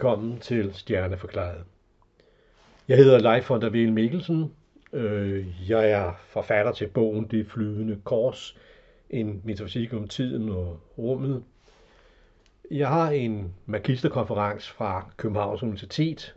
[0.00, 1.64] Velkommen til Stjerneforklaret.
[2.88, 4.52] Jeg hedder Leif von der Wiel Mikkelsen.
[4.92, 8.58] Øh, jeg er forfatter til bogen Det flydende kors,
[9.10, 11.44] en metafysik om tiden og rummet.
[12.70, 16.34] Jeg har en magisterkonferens fra Københavns Universitet.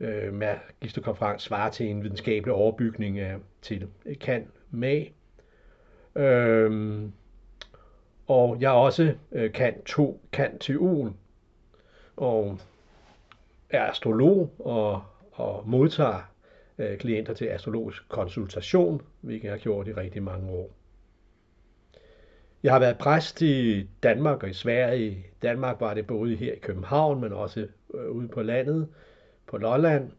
[0.00, 3.88] Øh, magisterkonferens svarer til en videnskabelig overbygning af til
[4.20, 5.04] kan med.
[6.16, 7.02] Øh,
[8.26, 11.12] og jeg også øh, kan to kan teol
[12.18, 12.58] og
[13.70, 16.30] er astrolog og, og modtager
[16.78, 20.70] øh, klienter til astrologisk konsultation, hvilket jeg har gjort i rigtig mange år.
[22.62, 25.10] Jeg har været præst i Danmark og i Sverige.
[25.10, 28.88] I Danmark var det både her i København, men også øh, ude på landet,
[29.46, 30.10] på Lolland.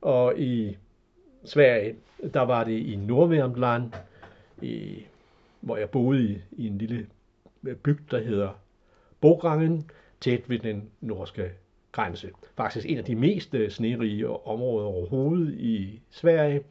[0.00, 0.76] Og i
[1.44, 1.96] Sverige,
[2.34, 3.92] der var det i Nordværmland,
[4.62, 5.06] i,
[5.60, 7.06] hvor jeg boede i, i en lille
[7.66, 8.60] øh, bygd, der hedder
[9.20, 9.90] Bograngen,
[10.20, 11.52] tæt ved den norske
[11.92, 12.30] grænse.
[12.56, 16.64] Faktisk en af de mest øh, snerige områder overhovedet i Sverige,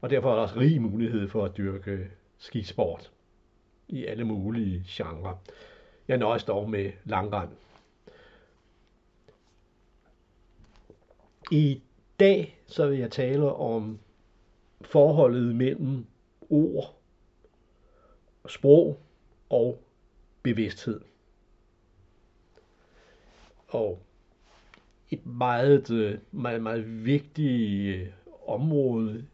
[0.00, 3.10] og derfor er der også rig mulighed for at dyrke skisport
[3.88, 5.42] i alle mulige genrer.
[6.08, 7.50] Jeg nøjes dog med langrand.
[11.50, 11.82] I
[12.20, 13.98] dag så vil jeg tale om
[14.80, 16.06] forholdet mellem
[16.50, 16.94] ord,
[18.48, 19.00] sprog
[19.50, 19.82] og
[20.42, 21.00] bevidsthed.
[23.70, 24.02] Og
[25.10, 28.06] et meget, øh, meget, meget vigtigt øh,
[28.46, 29.24] område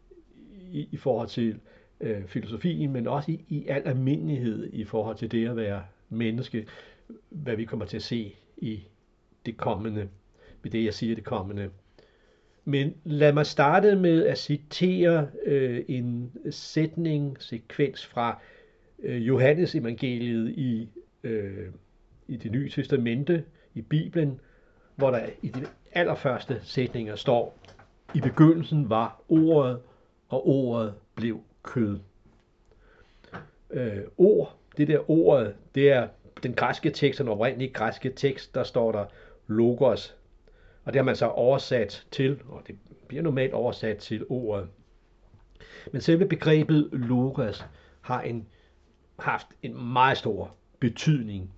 [0.71, 1.59] i, i forhold til
[2.01, 6.67] øh, filosofien, men også i, i al almindelighed i forhold til det at være menneske,
[7.29, 8.83] hvad vi kommer til at se i
[9.45, 10.09] det kommende,
[10.63, 11.69] ved det jeg siger det kommende.
[12.65, 18.39] Men lad mig starte med at citere øh, en sætning, sekvens fra
[18.99, 20.89] øh, Johannes evangeliet i,
[21.23, 21.67] øh,
[22.27, 23.43] i det nye testamente,
[23.77, 24.39] i Bibelen,
[24.95, 27.57] hvor der i de allerførste sætninger står,
[28.15, 29.79] i begyndelsen var ordet,
[30.29, 31.99] og ordet blev kød.
[33.69, 36.07] Øh, ord, det der ordet, det er
[36.43, 39.05] den græske tekst, den oprindelige græske tekst, der står der
[39.47, 40.15] logos.
[40.83, 42.75] Og det har man så oversat til, og det
[43.07, 44.67] bliver normalt oversat til ordet.
[45.91, 47.65] Men selve begrebet logos
[48.01, 48.47] har en,
[49.19, 51.51] haft en meget stor betydning,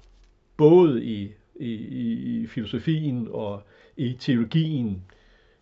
[0.57, 1.73] både i i,
[2.41, 3.63] i filosofien og
[3.97, 5.03] i teologien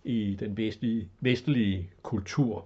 [0.04, 2.66] i den vestlige, vestlige kultur.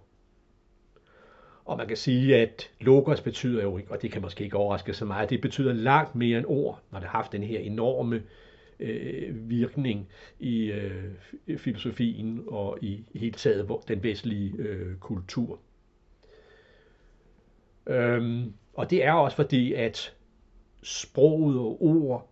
[1.65, 4.93] Og man kan sige, at logos betyder jo ikke, og det kan måske ikke overraske
[4.93, 8.23] så meget, det betyder langt mere end ord, når det har haft den her enorme
[8.79, 10.07] øh, virkning
[10.39, 15.59] i øh, filosofien og i, i hele taget den vestlige øh, kultur.
[17.87, 20.15] Øhm, og det er også fordi, at
[20.83, 22.30] sproget og ord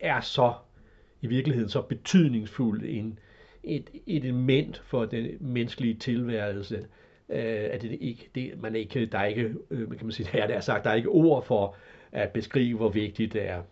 [0.00, 0.52] er så
[1.22, 3.18] i virkeligheden så betydningsfuld en,
[3.64, 6.76] et, et element for den menneskelige tilværelse,
[7.28, 10.46] øh, at det ikke, det, man ikke, der er ikke, øh, kan man sige, her
[10.46, 11.76] der er sagt, der er ikke ord for
[12.12, 13.62] at beskrive, hvor vigtigt det er.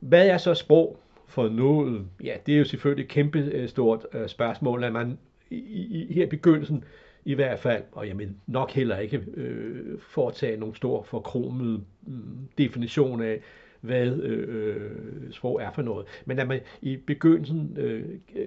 [0.00, 2.06] Hvad er så sprog for noget?
[2.24, 5.18] Ja, det er jo selvfølgelig et kæmpe øh, stort øh, spørgsmål, at man
[5.50, 6.84] i, i, her i begyndelsen
[7.24, 12.14] i hvert fald, og jeg vil nok heller ikke øh, foretage nogen stor forkromet øh,
[12.58, 13.40] definition af,
[13.80, 16.06] hvad øh, øh, sprog er for noget.
[16.24, 18.04] Men at man i begyndelsen øh,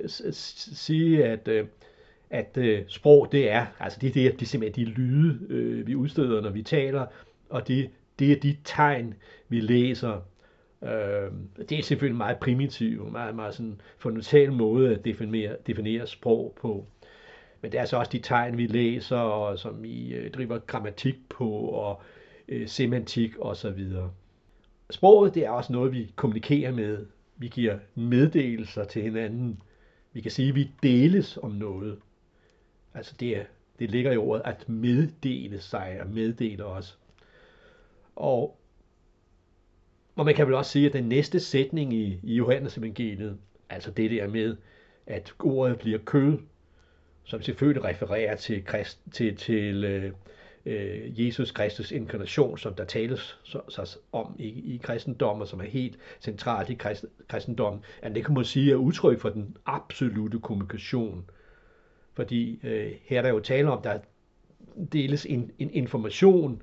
[0.08, 1.66] sige, at, øh,
[2.30, 5.88] at øh, sprog det er, altså det, det, er, det er simpelthen de lyde, øh,
[5.88, 7.06] vi udsteder, når vi taler,
[7.50, 7.90] og det,
[8.20, 9.14] det er de tegn,
[9.50, 10.22] vi læser.
[10.84, 11.32] Øh,
[11.70, 16.86] det er selvfølgelig meget primitivt, meget, meget sådan fundamental måde at definere, definere sprog på.
[17.62, 21.16] Men det er altså også de tegn, vi læser, og som vi øh, driver grammatik
[21.30, 22.02] på, og
[22.48, 23.86] øh, semantik osv.
[24.94, 27.06] Sproget det er også noget, vi kommunikerer med.
[27.38, 29.64] Vi giver meddelelser til hinanden.
[30.14, 32.00] Vi kan sige, at vi deles om noget.
[32.94, 33.44] Altså det, er,
[33.80, 37.00] det ligger i ordet at meddele sig og meddele os.
[38.16, 38.60] Og,
[40.16, 43.38] og man kan vel også sige, at den næste sætning i, i Johannes evangeliet,
[43.70, 44.58] altså det der med,
[45.08, 46.38] at ordet bliver kød,
[47.24, 50.12] som selvfølgelig refererer til, krist, til, til øh,
[50.66, 55.66] øh, Jesus Kristus inkarnation, som der tales så, så om i, i kristendommen, som er
[55.66, 60.40] helt centralt i krist, kristendommen, at det kan man sige er udtryk for den absolute
[60.40, 61.30] kommunikation.
[62.14, 64.00] Fordi øh, her er der jo tale om, der
[64.94, 66.62] deles en, en information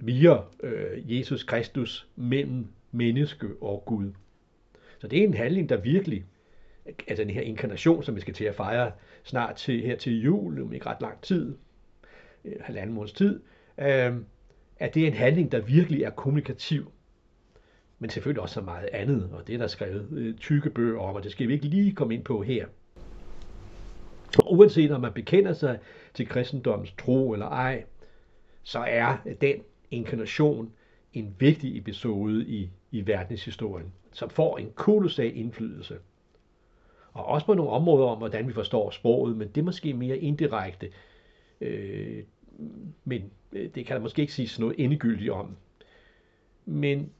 [0.00, 4.12] via øh, Jesus Kristus mellem menneske og Gud.
[4.98, 6.24] Så det er en handling, der virkelig,
[7.08, 8.92] altså den her inkarnation, som vi skal til at fejre
[9.24, 11.56] snart til, her til jul, om ikke ret lang tid,
[12.44, 13.40] Øh, halvanden måneds tid,
[13.78, 14.14] øh,
[14.76, 16.90] at det er en handling, der virkelig er kommunikativ.
[17.98, 21.14] men selvfølgelig også så meget andet, og det er der skrevet øh, tykke bøger om,
[21.14, 22.66] og det skal vi ikke lige komme ind på her.
[24.38, 25.78] Og uanset om man bekender sig
[26.14, 27.84] til kristendommens tro eller ej,
[28.62, 30.72] så er den inkarnation
[31.12, 35.98] en vigtig episode i, i verdenshistorien, som får en kolossal indflydelse.
[37.12, 40.18] Og også på nogle områder om, hvordan vi forstår sproget, men det er måske mere
[40.18, 40.90] indirekte.
[41.60, 42.22] Øh,
[43.04, 45.56] men øh, det kan der måske ikke sige noget endegyldigt om.
[46.64, 47.12] Men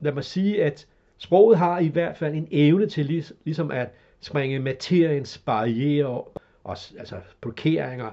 [0.00, 0.88] lad mig sige, at
[1.18, 3.90] sproget har i hvert fald en evne til ligesom at
[4.20, 6.24] springe materiens barriere,
[6.64, 8.10] og, altså blokeringer,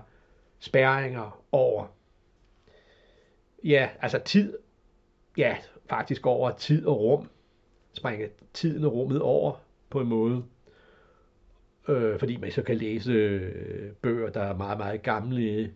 [0.59, 1.85] spærringer over.
[3.63, 4.57] Ja, altså tid,
[5.37, 5.57] ja,
[5.89, 7.29] faktisk over tid og rum.
[7.93, 9.53] Springe tiden og rummet over
[9.89, 10.43] på en måde.
[11.87, 15.73] Øh, fordi man så kan læse øh, bøger, der er meget, meget gamle,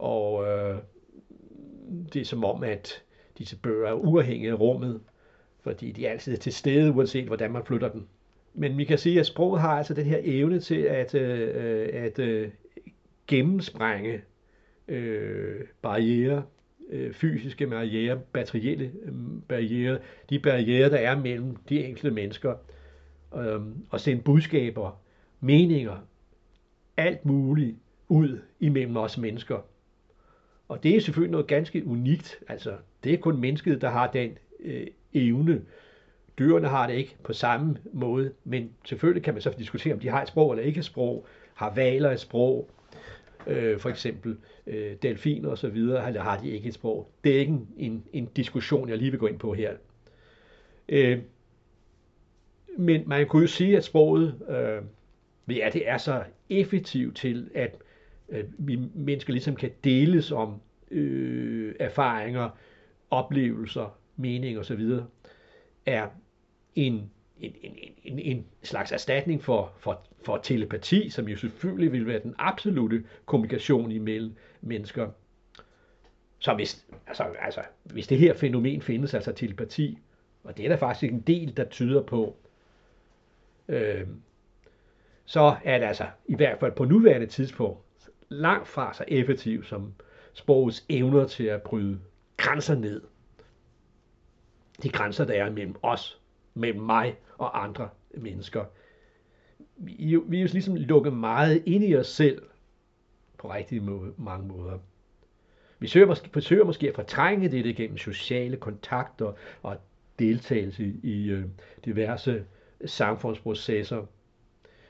[0.00, 0.78] og øh,
[2.12, 3.02] det er som om, at
[3.38, 5.00] disse bøger er uafhængige af rummet,
[5.62, 8.06] fordi de er altid til stede, uanset hvordan man flytter dem.
[8.54, 12.18] Men vi kan sige, at sproget har altså den her evne til at, øh, at
[12.18, 12.50] øh,
[13.26, 14.20] gennemsprænge
[14.88, 16.42] øh, barriere,
[16.90, 19.12] øh, fysiske barriere, materielle øh,
[19.48, 19.98] barriere,
[20.30, 22.54] de barriere, der er mellem de enkelte mennesker,
[23.36, 23.60] øh,
[23.90, 25.00] og sende budskaber,
[25.40, 25.96] meninger,
[26.96, 27.76] alt muligt
[28.08, 29.58] ud imellem os mennesker.
[30.70, 32.38] Og det er selvfølgelig noget ganske unikt.
[32.48, 35.62] Altså, det er kun mennesket, der har den øh, evne.
[36.38, 40.08] Dyrene har det ikke på samme måde, men selvfølgelig kan man så diskutere, om de
[40.08, 41.26] har et sprog eller ikke et sprog.
[41.54, 42.70] Har valer et sprog?
[43.46, 44.36] Øh, for eksempel
[44.66, 47.10] øh, delfiner og så videre, eller har de ikke et sprog?
[47.24, 49.72] Det er ikke en, en, en diskussion, jeg lige vil gå ind på her.
[50.88, 51.18] Øh,
[52.78, 57.76] men man kunne jo sige, at sproget, øh, ja, det er så effektivt til, at
[58.30, 60.60] at vi mennesker ligesom kan deles om
[60.90, 62.50] øh, erfaringer,
[63.10, 64.90] oplevelser, mening osv.,
[65.86, 66.08] er
[66.74, 67.10] en,
[67.40, 67.72] en, en,
[68.04, 73.04] en, en slags erstatning for, for, for telepati, som jo selvfølgelig vil være den absolute
[73.26, 75.10] kommunikation imellem mennesker.
[76.38, 79.98] Så hvis, altså, altså, hvis det her fænomen findes, altså telepati,
[80.44, 82.36] og det er der faktisk en del, der tyder på,
[83.68, 84.06] øh,
[85.24, 87.80] så er det altså i hvert fald på nuværende tidspunkt
[88.30, 89.92] langt fra så effektiv som
[90.32, 92.00] sprogets evner til at bryde
[92.36, 93.02] grænser ned.
[94.82, 96.20] De grænser, der er mellem os,
[96.54, 98.64] mellem mig og andre mennesker.
[99.76, 102.42] Vi, vi er jo ligesom lukket meget ind i os selv
[103.38, 104.78] på rigtig måde, mange måder.
[105.78, 109.76] Vi søger måske, forsøger måske at fortrænge det gennem sociale kontakter og
[110.18, 111.44] deltagelse i, øh,
[111.84, 112.44] diverse
[112.84, 114.06] samfundsprocesser.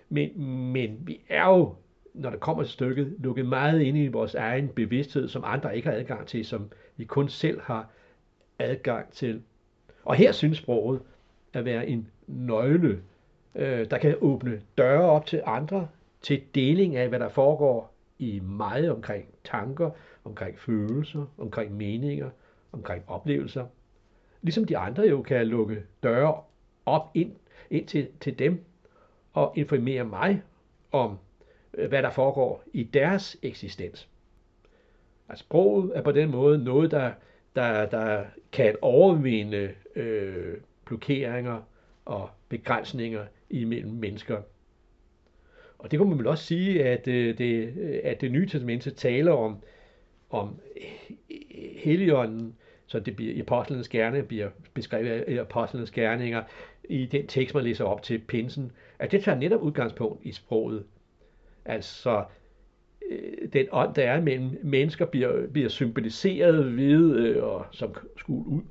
[0.08, 1.74] Men, men vi er jo
[2.14, 5.88] når det kommer til stykket, lukket meget ind i vores egen bevidsthed, som andre ikke
[5.88, 7.90] har adgang til, som vi kun selv har
[8.58, 9.42] adgang til.
[10.04, 11.00] Og her synes sproget
[11.52, 13.02] at være en nøgle,
[13.54, 15.88] øh, der kan åbne døre op til andre,
[16.22, 19.90] til deling af, hvad der foregår i mig omkring tanker,
[20.24, 22.30] omkring følelser, omkring meninger,
[22.72, 23.66] omkring oplevelser.
[24.42, 26.42] Ligesom de andre jo kan lukke døre
[26.86, 27.32] op ind,
[27.70, 28.64] ind til, til dem
[29.32, 30.42] og informere mig
[30.92, 31.18] om
[31.74, 34.08] Øh, hvad der foregår i deres eksistens.
[35.28, 37.12] Altså sproget er på den måde noget, der,
[37.56, 41.62] der, der kan overvinde øh, blokeringer
[42.04, 44.42] og begrænsninger imellem mennesker.
[45.78, 48.90] Og det kunne man vel også sige, at, øh, det, øh, at det nye testamente
[48.90, 49.62] taler om,
[50.30, 50.60] om
[51.76, 56.42] heligånden, så det bliver i apostlenes gerninger, bliver beskrevet i apostlenes gerninger,
[56.88, 60.84] i den tekst, man læser op til pinsen, at det tager netop udgangspunkt i sproget.
[61.64, 62.24] Altså,
[63.10, 67.94] øh, den ånd, der er mellem mennesker, bliver, bliver symboliseret ved, øh, og som,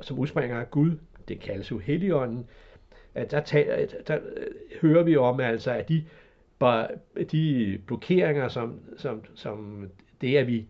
[0.02, 0.92] som udspringer af Gud,
[1.28, 2.46] det kaldes jo Helligånden,
[3.16, 4.48] at der, taler, der øh,
[4.82, 6.04] hører vi om, altså, at de,
[6.60, 6.88] bare,
[7.32, 9.90] de blokeringer, som, som, som
[10.22, 10.66] det, at vi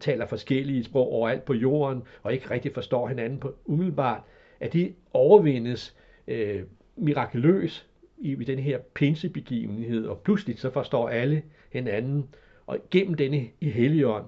[0.00, 4.22] taler forskellige sprog overalt på jorden, og ikke rigtig forstår hinanden på umiddelbart,
[4.60, 5.96] at de overvindes
[6.28, 6.62] øh,
[6.96, 7.86] mirakuløst
[8.22, 12.28] i, i den her pinsebegivenhed, og pludselig så forstår alle hinanden,
[12.66, 14.26] og gennem denne i Helligånd.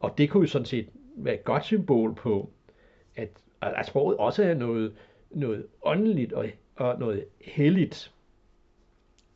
[0.00, 2.50] Og det kunne jo sådan set være et godt symbol på,
[3.16, 3.28] at,
[3.60, 4.92] at sproget også er noget,
[5.30, 8.12] noget åndeligt og, og noget helligt.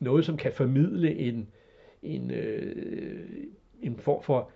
[0.00, 1.48] Noget, som kan formidle en,
[2.02, 3.44] en, øh,
[3.82, 4.50] en form for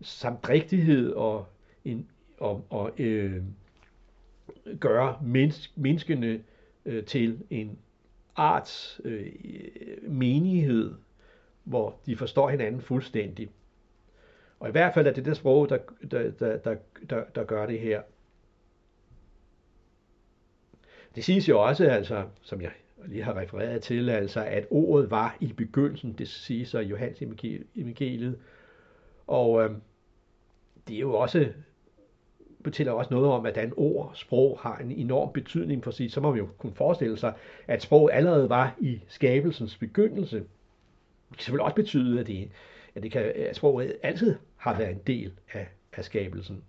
[0.00, 1.46] samdrigtighed og,
[1.84, 3.42] en, og, og øh,
[4.80, 5.20] gøre
[5.76, 6.42] menneskene
[6.84, 7.78] øh, til en
[8.36, 9.32] art øh,
[10.02, 10.94] menighed,
[11.64, 13.50] hvor de forstår hinanden fuldstændig.
[14.60, 15.78] Og i hvert fald er det det sprog, der,
[16.10, 16.76] der, der, der,
[17.10, 18.02] der, der gør det her.
[21.14, 22.70] Det siges jo også, altså, som jeg
[23.04, 27.22] lige har refereret til, altså, at ordet var i begyndelsen, det siges så i Johannes
[27.76, 28.38] evangeliet,
[29.26, 29.70] og øh,
[30.88, 31.52] det er jo også
[32.66, 36.12] fortæller også noget om, hvordan ord, sprog har en enorm betydning for sig.
[36.12, 37.34] Så må vi jo kunne forestille sig,
[37.66, 40.36] at sprog allerede var i skabelsens begyndelse.
[40.36, 42.50] Det kan selvfølgelig også betyde, at, det,
[42.94, 46.64] at, det kan, at sproget altid har været en del af, af skabelsen.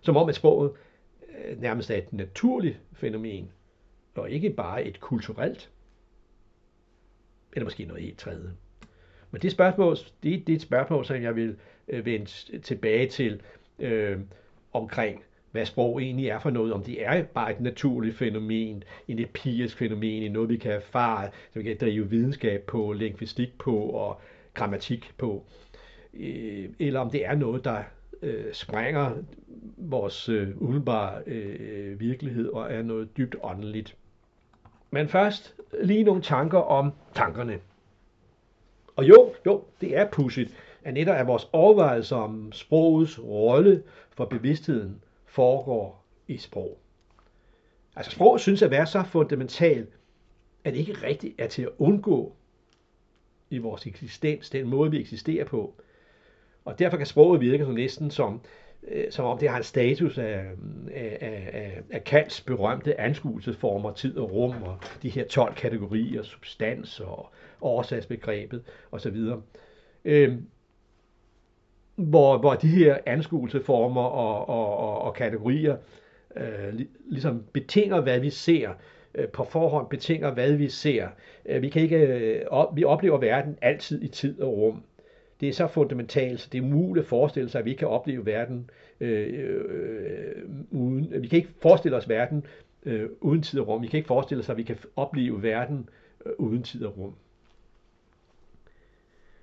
[0.00, 0.72] Som om, at sproget
[1.44, 3.50] øh, nærmest er et naturligt fænomen,
[4.14, 5.70] og ikke bare et kulturelt,
[7.52, 8.50] eller måske noget helt tredje.
[9.30, 11.56] Men det spørgsmål, det, det er et spørgsmål, som jeg vil
[11.88, 13.40] øh, vende tilbage til
[13.78, 14.18] øh,
[14.72, 19.18] omkring, hvad sprog egentlig er for noget, om det er bare et naturligt fænomen, en
[19.18, 24.20] empirisk fænomen, noget vi kan erfare, som vi kan drive videnskab på, lingvistik på og
[24.54, 25.44] grammatik på,
[26.14, 27.82] øh, eller om det er noget, der
[28.22, 29.12] øh, sprænger
[29.76, 33.96] vores øh, umiddelbare øh, virkelighed og er noget dybt åndeligt.
[34.90, 37.58] Men først lige nogle tanker om tankerne.
[38.96, 44.24] Og jo, jo, det er pudsigt, at netop af vores overvejelser om sprogets rolle for
[44.24, 46.78] bevidstheden foregår i sprog.
[47.96, 49.98] Altså sprog synes at være så fundamentalt,
[50.64, 52.36] at det ikke rigtigt er til at undgå
[53.50, 55.74] i vores eksistens, den måde vi eksisterer på.
[56.64, 58.40] Og derfor kan sproget virke som næsten som,
[58.88, 60.44] øh, som om det har en status af,
[60.92, 67.00] af, af, af Kants berømte anskuelsesformer, tid og rum, og de her 12 kategorier, substans
[67.00, 68.62] og årsagsbegrebet
[68.92, 69.16] osv.
[70.04, 70.38] Øh,
[71.96, 75.76] hvor, hvor de her anskuelseformer og, og, og, og kategorier
[76.36, 76.80] øh,
[77.10, 78.70] ligesom betinger, hvad vi ser,
[79.14, 81.08] øh, på forhånd betinger, hvad vi ser.
[81.46, 84.82] Øh, vi, kan ikke, øh, op, vi oplever verden altid i tid og rum.
[85.40, 88.26] Det er så fundamentalt, så det er umuligt at forestille sig, at vi kan opleve
[88.26, 88.70] verden
[89.00, 92.46] øh, øh, uden, vi kan ikke forestille os verden
[92.86, 93.82] øh, uden tid og rum.
[93.82, 95.88] Vi kan ikke forestille os, at vi kan opleve verden
[96.26, 97.14] øh, uden tid og rum.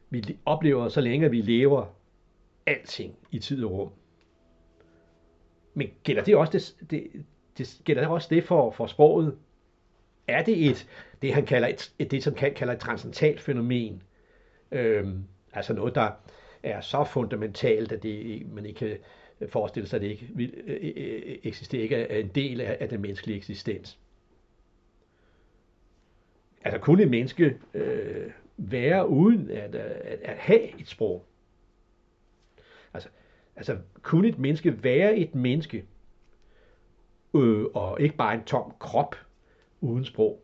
[0.09, 1.95] Vi oplever, så længe vi lever,
[2.65, 3.89] alting i tid og rum.
[5.73, 7.25] Men gælder det også det, det,
[7.57, 9.37] det, gælder det også det for, for sproget?
[10.27, 10.87] Er det et,
[11.21, 14.03] det han kalder et, et det som kan kalder et transcendentalt fænomen?
[14.71, 15.23] Øhm,
[15.53, 16.11] altså noget, der
[16.63, 18.79] er så fundamentalt, at det, man ikke
[19.39, 22.61] kan forestille sig, at det ikke vil, øh, øh, øh, eksisterer, ikke er en del
[22.61, 23.99] af, af den menneskelige eksistens.
[26.63, 31.25] Altså kunne et menneske øh, være uden at, at, at have et sprog?
[33.59, 35.85] Altså, kunne et menneske være et menneske,
[37.35, 39.15] øh, og ikke bare en tom krop
[39.81, 40.41] uden sprog?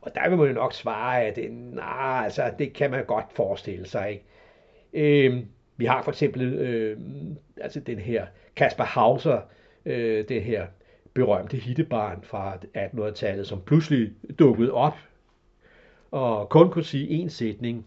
[0.00, 3.32] Og der vil man jo nok svare, at det, nej, altså, det kan man godt
[3.32, 4.10] forestille sig.
[4.10, 5.28] Ikke?
[5.28, 5.44] Øh,
[5.76, 6.98] vi har for eksempel øh,
[7.56, 9.40] altså den her Kasper Hauser,
[9.84, 10.66] øh, det her
[11.14, 14.96] berømte hittebarn fra 1800-tallet, som pludselig dukkede op
[16.10, 17.86] og kun kunne sige én sætning.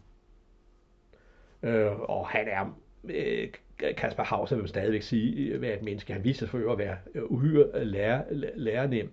[1.64, 3.50] Øh, og han er øh,
[3.98, 6.14] Kasper Hauser vil stadigvæk sige, at være et menneske.
[6.14, 8.24] Han viste sig for at være øh, uhyre øh, lærer,
[8.56, 9.12] lærernem.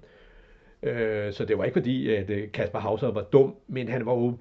[0.82, 4.38] Øh, så det var ikke fordi, at Kasper Hauser var dum, men han var jo,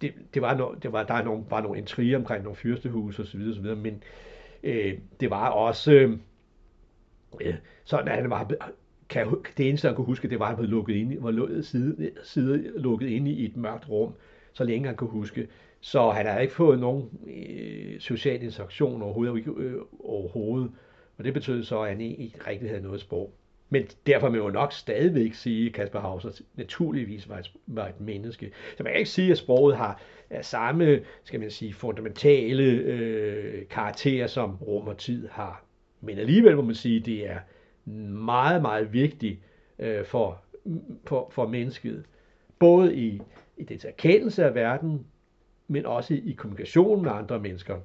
[0.00, 3.18] det, det var, no, det var, der var nogle, var nogle intriger omkring nogle fyrstehus
[3.18, 4.02] og så videre, så videre men
[5.20, 5.92] det var også
[7.40, 8.50] øh, sådan, at han var,
[9.08, 11.66] kan, det eneste, han kunne huske, det var, at han var lukket ind, var lukket,
[11.66, 14.12] side, side, lukket ind i et mørkt rum,
[14.52, 15.48] så længe han kunne huske.
[15.84, 19.74] Så han har ikke fået nogen øh, social interaktion overhovedet, øh,
[20.04, 20.70] overhovedet.
[21.18, 23.32] Og det betød så, at han ikke rigtig havde noget sprog.
[23.70, 27.88] Men derfor må man jo nok stadigvæk sige, at Kasper Hauser naturligvis var et, var
[27.88, 28.50] et menneske.
[28.76, 30.00] Så man kan ikke sige, at sproget har
[30.42, 35.64] samme skal man sige, fundamentale øh, karakter, som rum og tid har.
[36.00, 37.38] Men alligevel må man sige, at det er
[38.14, 39.38] meget, meget vigtigt
[39.78, 40.42] øh, for,
[41.06, 42.04] for, for mennesket.
[42.58, 43.20] Både i,
[43.56, 45.06] i dets erkendelse af verden,
[45.72, 47.80] men også i kommunikation med andre mennesker.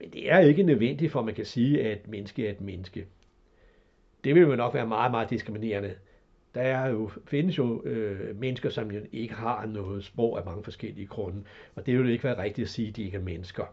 [0.00, 2.60] Men det er ikke nødvendigt for, at man kan sige, at et menneske er et
[2.60, 3.06] menneske.
[4.24, 5.94] Det vil jo nok være meget, meget diskriminerende.
[6.54, 10.64] Der er jo, findes jo øh, mennesker, som jo ikke har noget sprog af mange
[10.64, 11.44] forskellige grunde,
[11.74, 13.64] og det vil jo ikke være rigtigt at sige, at de ikke er mennesker.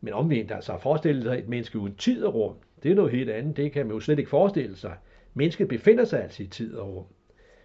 [0.00, 3.12] Men omvendt, altså at forestille sig et menneske uden tid og rum, det er noget
[3.12, 3.56] helt andet.
[3.56, 4.96] Det kan man jo slet ikke forestille sig.
[5.34, 7.06] Mennesket befinder sig altså i tid og rum.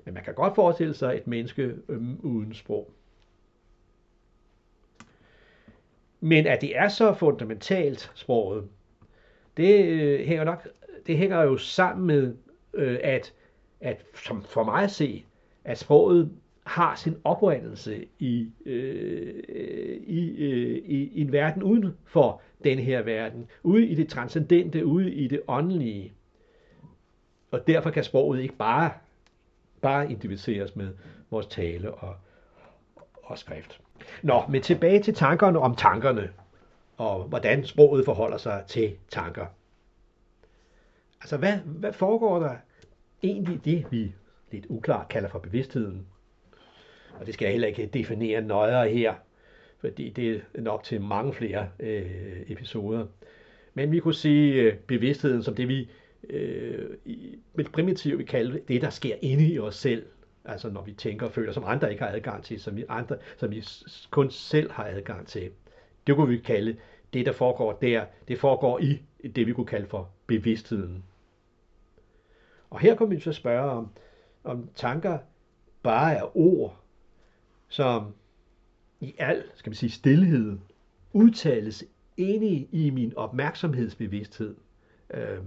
[0.06, 2.94] Men man kan godt forestille sig et menneske øhm, uden sprog.
[6.22, 8.68] Men at det er så fundamentalt, sproget,
[9.58, 10.68] det øh, hænger nok,
[11.08, 12.36] det hænger jo sammen med,
[12.74, 13.34] øh, at,
[13.82, 15.26] at som for mig at se,
[15.64, 16.32] at sproget
[16.64, 19.44] har sin oprindelse i, øh,
[20.08, 24.86] i, øh, i, i en verden uden for den her verden, ude i det transcendente,
[24.86, 26.14] ude i det åndelige.
[27.52, 28.92] og derfor kan sproget ikke bare,
[29.82, 30.90] bare identificeres med
[31.30, 32.16] vores tale og,
[33.24, 33.81] og skrift.
[34.22, 36.30] Nå, men tilbage til tankerne om tankerne,
[36.98, 39.46] og hvordan sproget forholder sig til tanker.
[41.22, 42.56] Altså, hvad, hvad foregår der
[43.24, 44.14] egentlig det, vi
[44.52, 46.08] lidt uklart kalder for bevidstheden?
[47.20, 49.14] Og det skal jeg heller ikke definere nøjere her,
[49.80, 53.06] fordi det er nok til mange flere øh, episoder.
[53.74, 55.90] Men vi kunne sige øh, bevidstheden som det, vi
[56.30, 56.90] øh,
[57.54, 60.06] med primitivt vil kalde det, der sker inde i os selv.
[60.46, 63.18] Altså når vi tænker og føler, som andre ikke har adgang til, som vi, andre,
[63.38, 63.64] som vi
[64.10, 65.52] kun selv har adgang til.
[66.08, 66.78] Det kunne vi kalde
[67.14, 71.04] det, der foregår der, det foregår i det, vi kunne kalde for bevidstheden.
[72.70, 73.90] Og her kommer vi så spørge om,
[74.44, 75.18] om tanker
[75.84, 76.78] bare er ord,
[77.68, 78.14] som
[79.00, 80.58] i al, skal vi sige, stillhed
[81.14, 81.84] udtales
[82.18, 84.56] inde i min opmærksomhedsbevidsthed.
[85.14, 85.38] Øh,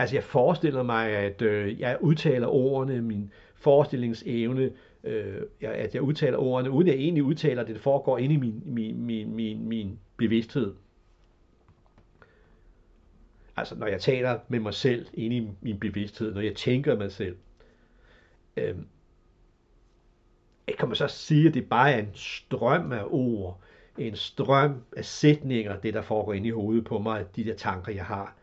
[0.00, 4.72] altså jeg forestiller mig, at øh, jeg udtaler ordene, min forestillingsevne,
[5.04, 8.38] øh, at jeg udtaler ordene, uden at jeg egentlig udtaler det, det foregår inde i
[8.38, 10.74] min, min, min, min, min bevidsthed.
[13.56, 17.12] Altså når jeg taler med mig selv inde i min bevidsthed, når jeg tænker mig
[17.12, 17.36] selv.
[18.56, 18.76] Øh,
[20.78, 23.60] kan man så sige, at det bare er en strøm af ord,
[23.98, 27.92] en strøm af sætninger, det der foregår inde i hovedet på mig, de der tanker,
[27.92, 28.39] jeg har,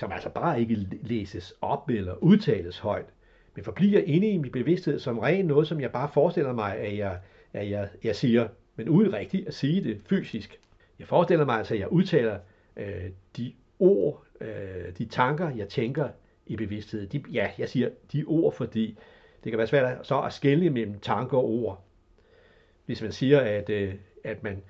[0.00, 3.06] som altså bare ikke læses op eller udtales højt,
[3.54, 6.96] men forbliver inde i min bevidsthed som ren noget, som jeg bare forestiller mig, at
[6.96, 7.18] jeg,
[7.52, 10.60] at jeg, jeg siger, men uden rigtigt at sige det fysisk.
[10.98, 12.38] Jeg forestiller mig altså, at jeg udtaler
[12.76, 16.08] øh, de ord, øh, de tanker, jeg tænker
[16.46, 17.06] i bevidsthed.
[17.06, 18.98] De, ja, jeg siger de ord, fordi
[19.44, 21.84] det kan være svært at, så at skelne mellem tanker og ord.
[22.86, 24.62] Hvis man siger, at, øh, at man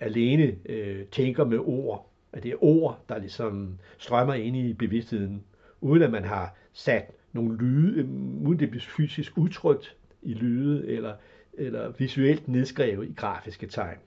[0.00, 5.44] alene øh, tænker med ord, at det er ord, der ligesom strømmer ind i bevidstheden,
[5.80, 8.04] uden at man har sat nogle lyde,
[8.46, 11.14] uden det bliver fysisk udtrykt i lyde, eller,
[11.54, 13.98] eller visuelt nedskrevet i grafiske tegn.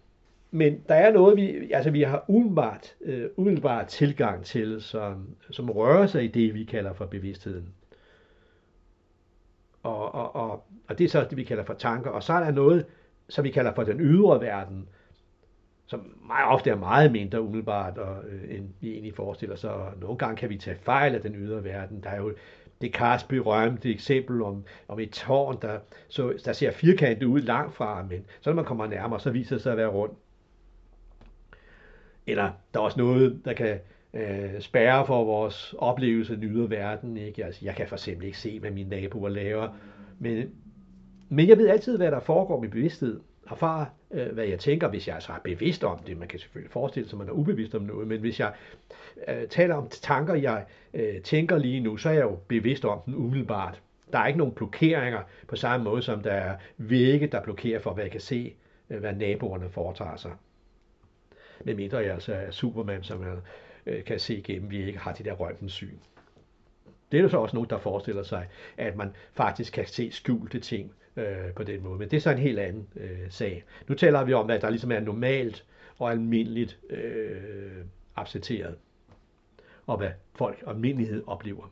[0.52, 5.70] Men der er noget, vi, altså vi har umiddelbart, øh, umiddelbart tilgang til, som, som
[5.70, 7.74] rører sig i det, vi kalder for bevidstheden.
[9.84, 12.10] Og, og, og, og det er så det, vi kalder for tanker.
[12.10, 12.86] Og så er der noget,
[13.30, 14.88] som vi kalder for den ydre verden,
[15.90, 19.74] som meget ofte er meget mindre umiddelbart, og, øh, end vi egentlig forestiller sig.
[19.74, 22.04] Og nogle gange kan vi tage fejl af den ydre verden.
[22.04, 22.34] Der er jo
[22.82, 27.76] det Karsby berømte eksempel om, om et tårn, der, så, der ser firkantet ud langt
[27.76, 30.14] fra, men så når man kommer nærmere, så viser det sig at være rundt.
[32.28, 33.80] Eller der er også noget, der kan
[34.14, 37.18] øh, spærre for vores oplevelse af den ydre verden.
[37.18, 37.46] Ikke?
[37.46, 39.70] Altså, jeg kan for eksempel ikke se, hvad mine naboer laver,
[40.20, 40.50] men,
[41.30, 43.20] men jeg ved altid, hvad der foregår med bevidsthed.
[43.52, 46.18] Erfare, øh, hvad jeg tænker, hvis jeg altså er bevidst om det.
[46.18, 48.54] Man kan selvfølgelig forestille sig, at man er ubevidst om noget, men hvis jeg
[49.28, 53.02] øh, taler om tanker, jeg øh, tænker lige nu, så er jeg jo bevidst om
[53.06, 53.82] den umiddelbart.
[54.12, 57.94] Der er ikke nogen blokeringer på samme måde, som der er vægge, der blokerer for,
[57.94, 58.54] hvad jeg kan se,
[58.90, 60.32] øh, hvad naboerne foretager sig.
[61.64, 63.36] Med mindre jeg altså er Superman, som jeg
[63.86, 65.98] øh, kan se igennem, vi ikke har det der røntgensyn.
[67.12, 70.60] Det er jo så også nogen, der forestiller sig, at man faktisk kan se skjulte
[70.60, 72.00] ting øh, på den måde.
[72.00, 73.64] Men det er så en helt anden øh, sag.
[73.88, 75.66] Nu taler vi om, at der ligesom er normalt
[75.98, 78.76] og almindeligt øh, accepteret,
[79.86, 81.72] og hvad folk almindelighed oplever.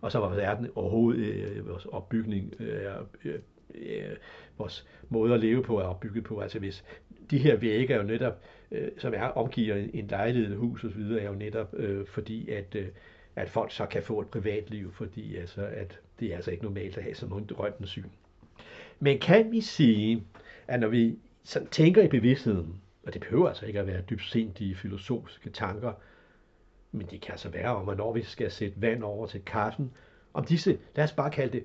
[0.00, 2.92] Og så var verden overhovedet øh, vores opbygning, øh,
[3.24, 3.38] øh,
[3.74, 4.16] øh,
[4.58, 6.40] vores måde at leve på er opbygget på.
[6.40, 6.84] Altså hvis
[7.30, 11.00] de her vægge er jo netop, øh, som er omgiver en lejlighed, et hus osv.,
[11.00, 12.88] er jo netop øh, fordi, at, øh,
[13.36, 16.96] at folk så kan få et privatliv, fordi altså, at det er altså ikke normalt
[16.96, 18.08] at have sådan noget røntgensyn.
[19.00, 20.24] Men kan vi sige,
[20.66, 24.74] at når vi sådan tænker i bevidstheden, og det behøver altså ikke at være dybsindige
[24.74, 25.92] filosofiske tanker,
[26.92, 29.92] men det kan altså være om, når vi skal sætte vand over til kaffen,
[30.34, 31.64] om disse, lad os bare kalde det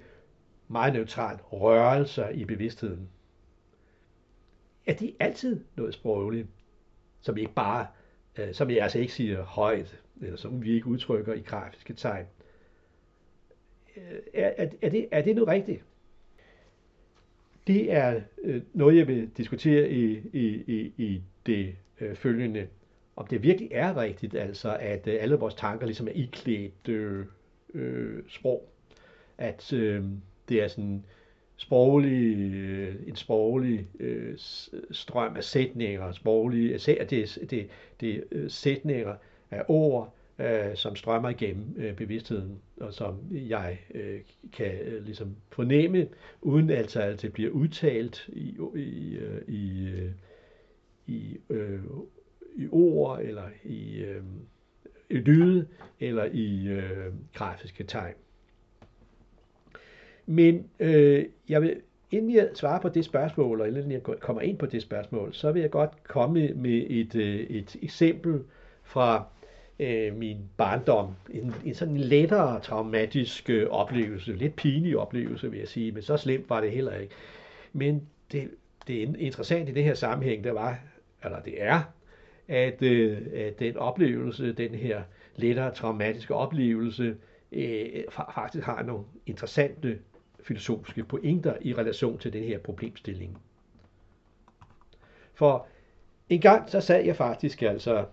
[0.68, 3.10] meget neutralt, rørelser i bevidstheden,
[4.86, 6.48] er de altid noget sprogligt,
[7.22, 7.88] som ikke bare,
[8.40, 12.26] øh, som jeg altså ikke siger højt, eller som vi ikke udtrykker i grafiske tegn.
[13.98, 15.84] Øh, er, er, er, det, er det nu rigtigt?
[17.68, 22.68] Det er øh, noget, jeg vil diskutere i, i, i, i det øh, følgende.
[23.16, 27.26] Om det virkelig er rigtigt, altså at øh, alle vores tanker ligesom er iklædt øh,
[27.74, 28.70] øh, sprog.
[29.38, 30.04] At øh,
[30.50, 31.04] det er sådan
[31.58, 34.34] sproglig, øh, en sproglig øh,
[34.92, 37.70] strøm af sætninger, sproglige, det, det, det
[38.02, 39.16] det sætninger
[39.52, 44.20] af ord, øh, som strømmer igennem øh, bevidstheden, og som jeg øh,
[44.54, 46.08] kan øh, ligesom fornemme,
[46.42, 50.12] uden altså at det bliver udtalt i, i, øh, i, øh,
[51.08, 51.80] i, øh,
[52.56, 54.24] i ord eller i, øh,
[55.10, 55.68] lyde
[56.00, 58.14] eller i øh, grafiske tegn.
[60.26, 64.58] Men øh, jeg vil, inden jeg svarer på det spørgsmål, eller inden jeg kommer ind
[64.58, 68.44] på det spørgsmål, så vil jeg godt komme med et, øh, et eksempel
[68.84, 69.26] fra
[69.80, 71.16] øh, min barndom.
[71.30, 76.18] En, en sådan lettere traumatisk øh, oplevelse, lidt pinlig oplevelse vil jeg sige, men så
[76.18, 77.14] slemt var det heller ikke.
[77.74, 78.50] Men det,
[78.88, 80.80] det interessante i det her sammenhæng, det var,
[81.24, 81.82] eller det er,
[82.48, 85.02] at, øh, at den oplevelse, den her
[85.36, 87.16] lettere traumatiske oplevelse,
[87.52, 88.04] øh,
[88.36, 90.00] faktisk har nogle interessante
[90.44, 93.38] filosofiske pointer i relation til den her problemstilling.
[95.34, 95.68] For
[96.30, 98.06] en gang så sad jeg faktisk altså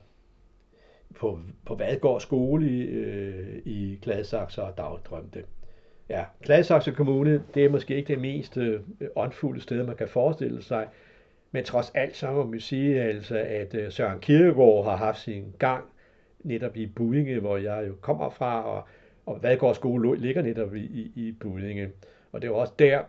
[1.18, 5.44] på, på Vadgård skole i, øh, i Gladsaxe og dagdrømte.
[6.08, 8.80] Ja, Gladsaxe Kommune, det er måske ikke det mest øh,
[9.16, 10.86] åndfulde sted, man kan forestille sig,
[11.52, 15.44] men trods alt så må man sige, altså, at øh, Søren Kierkegaard har haft sin
[15.58, 15.84] gang
[16.40, 18.82] netop i Budinge, hvor jeg jo kommer fra, og,
[19.26, 21.90] og Vadgård skole ligger netop i, i, i Budinge.
[22.32, 23.00] Og det var også der,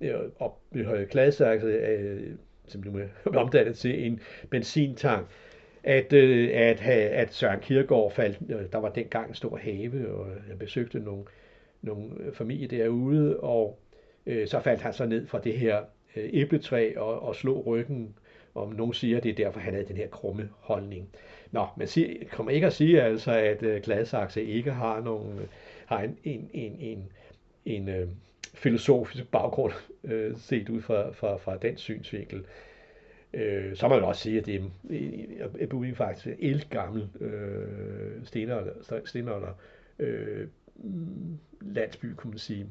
[0.00, 2.34] øh, op i Høje Gladsaxe, øh,
[2.66, 5.26] som nu er omdannet til en benzintank,
[5.84, 10.26] at, øh, at, at Søren Kierkegaard faldt, øh, der var dengang en stor have, og
[10.48, 11.24] jeg besøgte nogle,
[11.82, 13.78] nogle øh, familie derude, og
[14.26, 15.82] øh, så faldt han så ned fra det her
[16.16, 18.14] øh, æbletræ og, og slog ryggen,
[18.54, 21.08] om nogen siger, at det er derfor, han havde den her krumme holdning.
[21.50, 25.46] Nå, man siger, kommer ikke at sige altså, at øh, Gladsaxe ikke har, nogen, øh,
[25.86, 27.12] har en, en, en, en,
[27.64, 28.08] en øh,
[28.54, 29.72] filosofisk baggrund
[30.04, 32.44] øh, set ud fra, fra, fra den synsvinkel.
[33.34, 34.54] Øh, så må man også sige, at det
[35.40, 38.72] er, er Buing faktisk en gammel øh, stenalder,
[39.04, 39.58] stenalder
[39.98, 40.48] øh,
[41.60, 42.66] landsby, kunne man sige.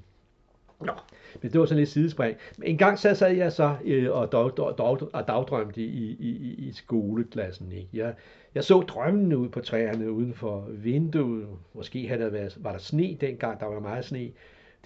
[0.79, 0.93] Nå,
[1.41, 2.37] men det var sådan lidt sidespring.
[2.57, 6.11] Men en gang så sad jeg så øh, og, dog, dog, dog, og dagdrømte i,
[6.19, 7.71] i, i skoleklassen.
[7.71, 7.89] Ikke?
[7.93, 8.13] Jeg,
[8.55, 11.47] jeg så drømmene ud på træerne uden for vinduet.
[11.73, 14.31] Måske havde der været, var der sne dengang, der var meget sne.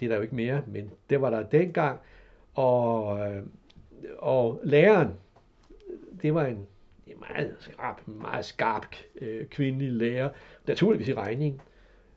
[0.00, 1.98] Det er der jo ikke mere, men det var der dengang.
[2.54, 3.42] Og, øh,
[4.18, 5.08] og læreren,
[6.22, 6.66] det var en,
[7.06, 8.86] en meget skarp, meget skarp
[9.20, 10.30] øh, kvindelig lærer,
[10.66, 11.62] naturligvis i regning.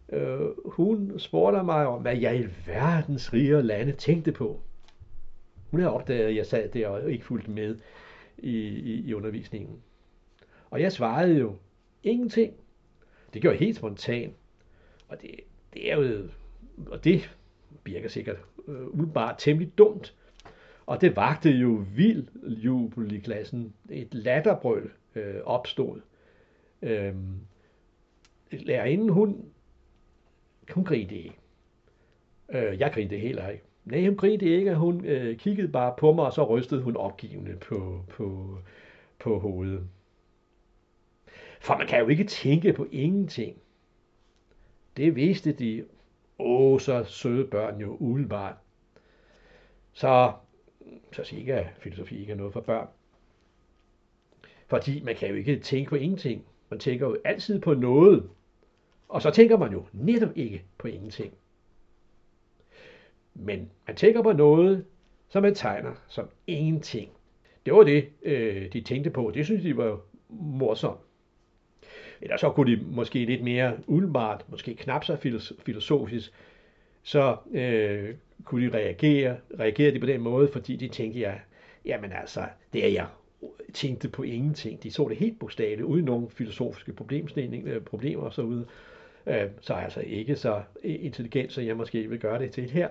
[0.10, 4.62] Øh, hun spurgte mig om, hvad jeg i verdens rige lande tænkte på.
[5.72, 7.78] Hun havde opdaget, at jeg sad der og ikke fulgte med
[8.38, 9.80] i, i, i undervisningen.
[10.70, 11.56] Og jeg svarede jo
[12.04, 12.54] ingenting.
[13.34, 14.34] Det gjorde jeg helt spontant.
[15.08, 15.30] Og det,
[15.74, 16.28] det er jo,
[16.88, 17.36] og det
[17.84, 18.38] virker sikkert
[18.68, 20.16] øh, umiddelbart temmelig dumt.
[20.86, 23.74] Og det vagte jo vild jubel i klassen.
[23.90, 26.02] Et latterbrøl øh, opstod.
[26.82, 27.16] Øh,
[28.52, 29.46] lærerinden, hun,
[30.72, 31.38] hun grinte ikke.
[32.50, 33.64] Øh, jeg grinte heller ikke.
[33.86, 34.76] Nej, hun grinte ikke.
[34.76, 38.58] Hun øh, kiggede bare på mig, og så rystede hun opgivende på, på,
[39.20, 39.88] på hovedet.
[41.60, 43.58] For man kan jo ikke tænke på ingenting.
[44.98, 45.86] Det vidste de
[46.44, 48.56] Åh, så søde børn jo umiddelbart.
[49.94, 50.34] Så,
[51.12, 52.88] så siger ikke, at filosofi ikke er noget for børn.
[54.68, 56.46] Fordi man kan jo ikke tænke på ingenting.
[56.70, 58.30] Man tænker jo altid på noget.
[59.10, 61.34] Og så tænker man jo netop ikke på ingenting.
[63.34, 64.86] Men man tænker på noget,
[65.30, 67.12] som man tegner som ingenting.
[67.66, 69.32] Det var det, øh, de tænkte på.
[69.34, 70.00] Det synes de var
[70.30, 71.00] morsomt.
[72.22, 75.16] Eller så kunne de måske lidt mere umiddelbart, måske knap så
[75.66, 76.34] filosofisk,
[77.04, 81.34] så øh, kunne de reagere, reagerede de på den måde, fordi de tænkte, ja,
[81.86, 83.08] jamen altså, det er jeg
[83.74, 84.84] tænkte på ingenting.
[84.84, 88.66] De så det helt bogstaveligt, uden nogen filosofiske problemstillinger, øh, problemer og så videre.
[89.28, 92.90] Øh, så altså ikke så intelligent, som jeg måske vil gøre det til her.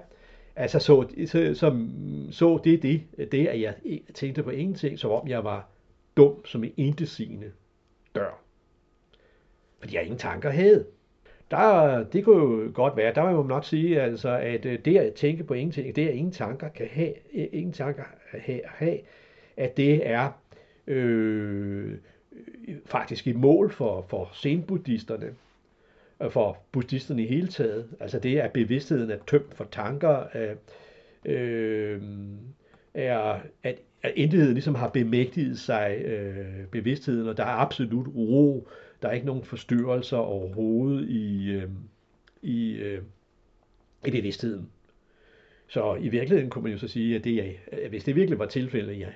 [0.57, 1.87] Altså så, så, så,
[2.31, 3.75] så det, det, det, at jeg
[4.15, 5.69] tænkte på ingenting, som om jeg var
[6.17, 7.53] dum som en indesigende
[8.15, 8.41] dør
[9.81, 10.87] fordi jeg ingen tanker havde.
[11.51, 14.97] Der, det kunne jo godt være, der vil man nok sige, altså, at øh, det
[14.97, 18.99] at tænke på ingenting, det at ingen tanker kan have, øh, ingen tanker have, have
[19.57, 20.31] at det er
[20.87, 21.99] øh, øh
[22.87, 25.35] faktisk et mål for, for senbuddhisterne,
[26.31, 27.89] for buddhisterne i hele taget.
[28.01, 30.25] Altså det er bevidstheden er tømt for tanker,
[31.25, 32.03] øh,
[32.95, 38.69] er, at, at intetheden ligesom har bemægtiget sig øh, bevidstheden, og der er absolut ro,
[39.03, 41.69] der er ikke nogen forstyrrelser overhovedet i, øh,
[42.43, 43.03] i, øh,
[44.07, 44.69] i bevidstheden.
[45.69, 48.47] Så i virkeligheden kunne man jo så sige, at, det, at hvis det virkelig var
[48.47, 49.13] tilfældet, at jeg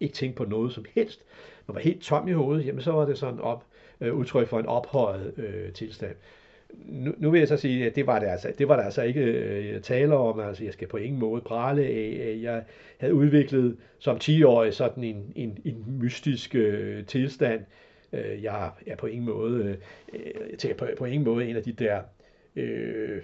[0.00, 1.24] ikke tænkte på noget som helst,
[1.66, 3.66] man var helt tom i hovedet, jamen så var det sådan op,
[4.00, 6.14] øh, udtryk for en ophøjet øh, tilstand.
[6.74, 9.02] Nu, nu vil jeg så sige, at det var det altså, det var der altså
[9.02, 10.40] ikke øh, tale om.
[10.40, 12.64] Altså, jeg skal på ingen måde prale af, at jeg
[12.98, 17.60] havde udviklet som 10-årig sådan en, en, en mystisk øh, tilstand,
[18.12, 19.78] Øh, jeg er på ingen måde,
[20.12, 22.02] øh, jeg på, på ingen måde en af de der
[22.56, 23.22] øh,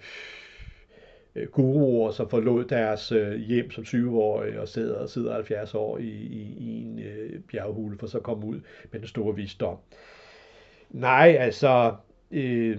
[1.34, 6.08] øh guruer, som forlod deres øh, hjem som 20-årige og sidder, sidder 70 år i,
[6.08, 8.60] i, i en øh, bjerghule, for så at komme ud
[8.92, 9.76] med den store visdom.
[10.90, 11.94] Nej, altså,
[12.30, 12.78] øh,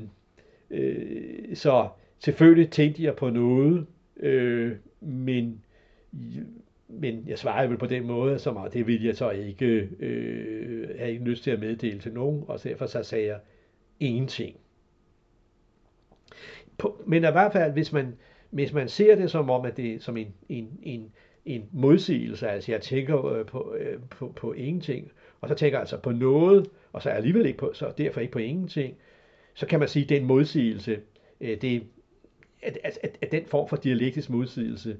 [0.70, 1.88] øh, så
[2.20, 3.86] selvfølgelig tænkte jeg på noget,
[4.20, 5.62] øh, men
[6.88, 11.12] men jeg svarede vel på den måde, som det ville jeg så ikke øh, have
[11.12, 13.39] ikke lyst til at meddele til nogen, og derfor så sagde jeg
[14.00, 14.58] ingenting.
[16.78, 18.15] På, men i hvert fald, hvis man,
[18.50, 21.12] hvis man ser det som om, at det er som en, en, en,
[21.45, 25.82] en modsigelse, altså jeg tænker øh, på, øh, på, på ingenting, og så tænker jeg
[25.82, 28.95] altså på noget, og så alligevel ikke på, så derfor ikke på ingenting,
[29.54, 31.00] så kan man sige, at den modsigelse,
[31.41, 31.84] øh, det,
[32.62, 34.97] at, at, at, at den form for dialektisk modsigelse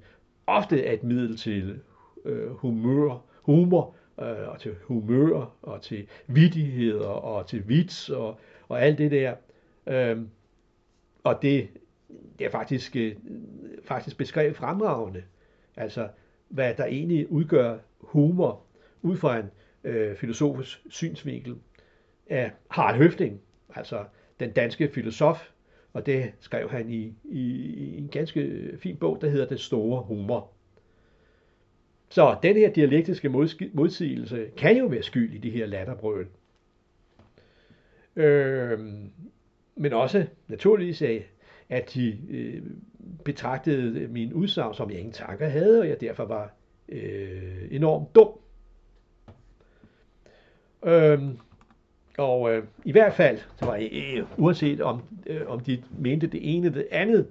[0.48, 1.80] ofte er et middel til
[2.26, 8.82] øh, humør, humor, øh, og til humør, og til vidigheder, og til vits, og, og
[8.82, 9.36] alt det der.
[9.88, 10.22] Øh,
[11.24, 11.68] og det,
[12.40, 13.16] det er faktisk, øh,
[13.84, 15.24] faktisk beskrevet fremragende.
[15.76, 16.08] Altså,
[16.50, 18.64] hvad der egentlig udgør humor,
[19.02, 19.46] ud fra en
[19.84, 21.56] øh, filosofisk synsvinkel,
[22.30, 23.42] af Harald Høfting,
[23.76, 24.06] altså
[24.40, 25.50] den danske filosof,
[25.98, 27.42] og det skrev han i, i,
[27.74, 30.50] i en ganske fin bog, der hedder Det store humor.
[32.10, 33.30] Så den her dialektiske
[33.74, 36.28] modsigelse kan jo være skyld i de her latterbrøl.
[38.16, 38.80] Øh,
[39.76, 41.26] men også naturligvis af,
[41.70, 42.64] at de øh,
[43.26, 46.54] betragtede min udsagn, som jeg ingen tanker havde, og jeg derfor var
[46.90, 48.30] øh, enormt dum.
[50.86, 51.20] Øh,
[52.18, 56.56] og øh, i hvert fald, så var øh, uanset om, øh, om de mente det
[56.56, 57.28] ene eller det andet,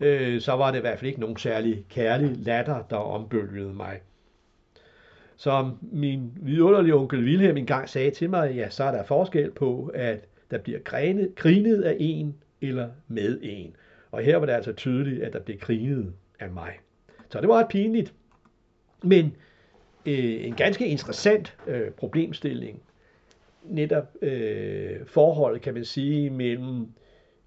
[0.00, 4.00] øh, så var det i hvert fald ikke nogen særlig kærlig latter, der ombølgede mig.
[5.36, 9.90] Som min vidunderlige onkel Wilhelm engang sagde til mig, ja, så er der forskel på,
[9.94, 13.76] at der bliver grinet, grinet af en eller med en.
[14.10, 16.72] Og her var det altså tydeligt, at der blev grinet af mig.
[17.28, 18.14] Så det var ret pinligt.
[19.02, 19.36] Men
[20.06, 22.80] øh, en ganske interessant øh, problemstilling.
[23.68, 26.86] Netop øh, forholdet, kan man sige, mellem,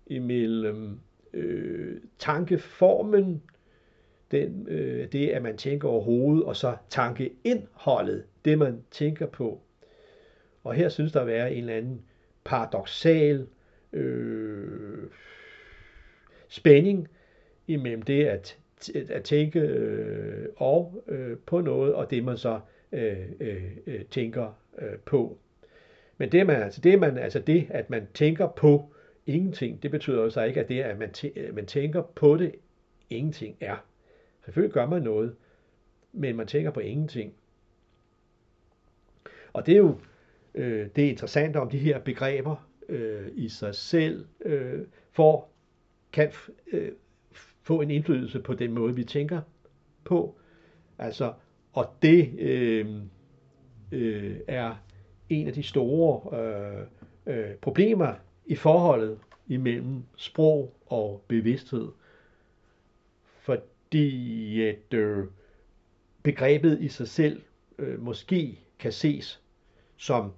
[0.10, 1.00] mellem
[1.34, 3.42] øh, tankeformen,
[4.32, 9.62] den, øh, det, at man tænker over hovedet, og så tankeindholdet, det man tænker på.
[10.64, 12.02] Og her synes der at være en eller anden
[12.44, 13.48] paradoxal
[13.94, 15.08] øh,
[16.48, 17.08] spænding
[17.68, 18.58] imellem det at,
[19.10, 22.60] at tænke øh, og øh, på noget, og det man så
[22.92, 25.38] øh, øh, øh, tænker øh, på.
[26.20, 28.94] Men det, man, altså det, man, altså det, at man tænker på
[29.26, 32.56] ingenting, det betyder jo så ikke, at det, at man, tæ- man tænker på det,
[33.10, 33.86] ingenting er.
[34.46, 35.36] Selvfølgelig gør man noget,
[36.14, 37.34] men man tænker på ingenting.
[39.54, 39.98] Og det er jo
[40.56, 45.54] øh, det er interessant om de her begreber øh, i sig selv øh, får,
[46.12, 46.32] kan
[46.72, 46.92] øh,
[47.64, 49.42] få en indflydelse på den måde, vi tænker
[50.04, 50.36] på.
[50.98, 51.34] Altså,
[51.74, 52.96] og det øh,
[53.92, 54.76] øh, er
[55.30, 56.86] en af de store øh,
[57.26, 58.14] øh, problemer
[58.46, 61.88] i forholdet imellem sprog og bevidsthed.
[63.40, 65.26] Fordi at øh,
[66.24, 67.42] begrebet i sig selv
[67.80, 69.42] øh, måske kan ses
[69.98, 70.34] som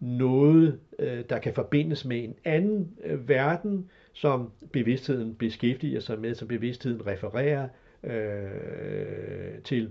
[0.00, 6.34] noget, øh, der kan forbindes med en anden øh, verden, som bevidstheden beskæftiger sig med,
[6.34, 7.68] som bevidstheden refererer
[8.02, 9.90] øh, til.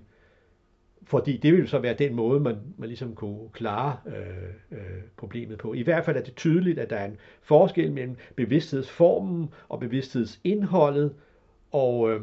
[1.08, 5.58] Fordi det vil så være den måde, man, man ligesom kunne klare øh, øh, problemet
[5.58, 5.74] på.
[5.74, 11.14] I hvert fald er det tydeligt, at der er en forskel mellem bevidsthedsformen og bevidsthedsindholdet,
[11.72, 12.22] og, øh,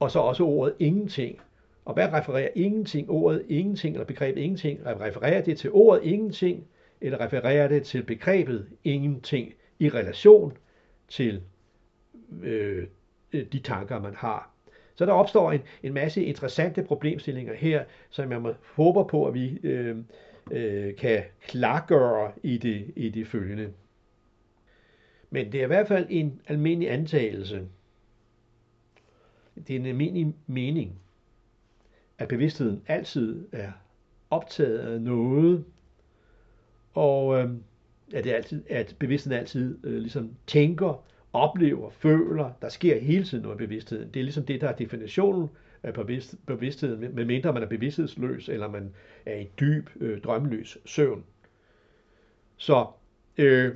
[0.00, 1.38] og så også ordet ingenting.
[1.84, 3.10] Og hvad refererer ingenting?
[3.10, 6.66] Ordet ingenting, eller begrebet ingenting, refererer det til ordet ingenting,
[7.00, 10.56] eller refererer det til begrebet ingenting i relation
[11.08, 11.42] til
[12.42, 12.86] øh,
[13.32, 14.50] de tanker, man har.
[15.00, 19.58] Så der opstår en, en masse interessante problemstillinger her, som jeg håber på, at vi
[19.62, 19.96] øh,
[20.50, 23.72] øh, kan klargøre i det, i det følgende.
[25.30, 27.68] Men det er i hvert fald en almindelig antagelse.
[29.54, 31.00] Det er en almindelig mening,
[32.18, 33.72] at bevidstheden altid er
[34.30, 35.64] optaget af noget,
[36.94, 37.50] og øh,
[38.14, 43.42] at, det altid, at bevidstheden altid øh, ligesom tænker, oplever, føler, der sker hele tiden
[43.42, 44.10] noget i bevidstheden.
[44.14, 45.48] Det er ligesom det, der er definitionen
[45.82, 48.94] af bevidst, bevidstheden, medmindre man er bevidsthedsløs, eller man
[49.26, 51.24] er i dyb, øh, drømmeløs søvn.
[52.56, 52.86] Så
[53.38, 53.74] øh,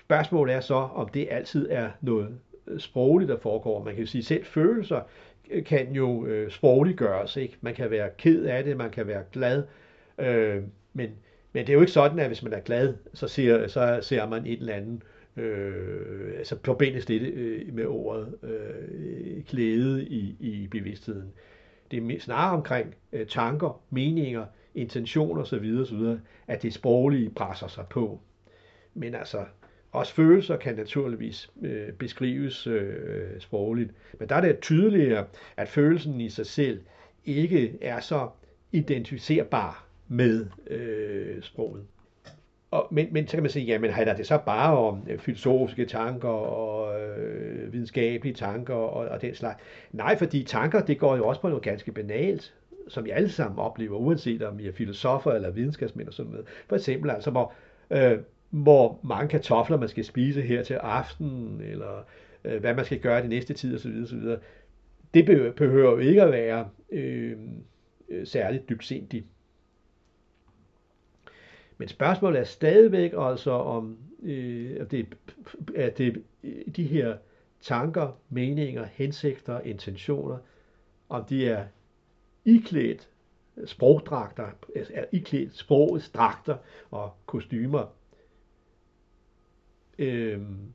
[0.00, 3.84] spørgsmålet er så, om det altid er noget øh, sprogligt, der foregår.
[3.84, 5.00] Man kan sige, selv følelser
[5.50, 7.36] øh, kan jo øh, sprogligt gøres.
[7.36, 7.56] Ikke?
[7.60, 9.64] Man kan være ked af det, man kan være glad,
[10.18, 11.10] øh, men
[11.52, 14.26] Men det er jo ikke sådan, at hvis man er glad, så ser, så ser
[14.26, 20.36] man et eller andet, øh, øh, altså forbindes lidt øh, med ordet øh, glæde i,
[20.40, 21.32] i bevidstheden.
[21.90, 26.16] Det er snarere omkring øh, tanker, meninger, intentioner osv., osv.,
[26.46, 28.20] at det sproglige presser sig på.
[28.94, 29.44] Men altså,
[29.92, 33.90] også følelser kan naturligvis øh, beskrives øh, sprogligt.
[34.18, 36.80] Men der er det tydeligere, at følelsen i sig selv
[37.24, 38.28] ikke er så
[38.72, 41.86] identificerbar med øh, sproget.
[42.70, 45.86] Og, men, men så kan man sige, jamen handler det så bare om øh, filosofiske
[45.86, 49.62] tanker og øh, videnskabelige tanker og, og den slags?
[49.92, 52.54] Nej, fordi tanker, det går jo også på noget ganske banalt,
[52.88, 56.46] som vi alle sammen oplever, uanset om vi er filosofer eller videnskabsmænd og sådan noget.
[56.68, 57.52] For eksempel altså, hvor,
[57.90, 58.18] øh,
[58.50, 62.04] hvor mange kartofler man skal spise her til aften, eller
[62.44, 64.02] øh, hvad man skal gøre det næste tid osv.
[64.02, 64.36] osv.
[65.14, 67.36] Det behøver jo ikke at være øh,
[68.08, 69.26] øh, særligt dybsindigt.
[71.80, 75.16] Men spørgsmålet er stadigvæk altså om, øh, at, det,
[75.76, 76.24] at det,
[76.76, 77.16] de her
[77.60, 80.38] tanker, meninger, hensigter, intentioner,
[81.08, 81.66] om de er
[82.44, 83.08] iklædt
[83.64, 84.50] sprogdragter,
[84.94, 86.56] er iklædt sprogets dragter
[86.90, 87.86] og kostymer,
[89.98, 90.72] Øhm,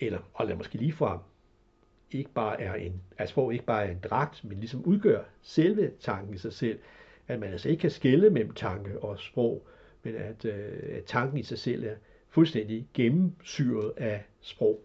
[0.00, 1.18] eller, og lad måske lige frem,
[2.10, 5.90] ikke bare er en, at sprog ikke bare er en dragt, men ligesom udgør selve
[6.00, 6.78] tanken i sig selv,
[7.28, 9.66] at man altså ikke kan skille mellem tanke og sprog,
[10.02, 11.94] men at, øh, at tanken i sig selv er
[12.28, 14.80] fuldstændig gennemsyret af sprog.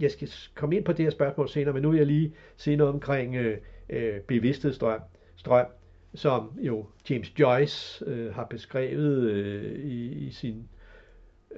[0.00, 2.76] Jeg skal komme ind på det her spørgsmål senere, men nu vil jeg lige sige
[2.76, 5.00] noget omkring øh, øh, bevidsthedsstrøm,
[5.36, 5.66] strøm,
[6.14, 10.68] som jo James Joyce øh, har beskrevet øh, i, i sin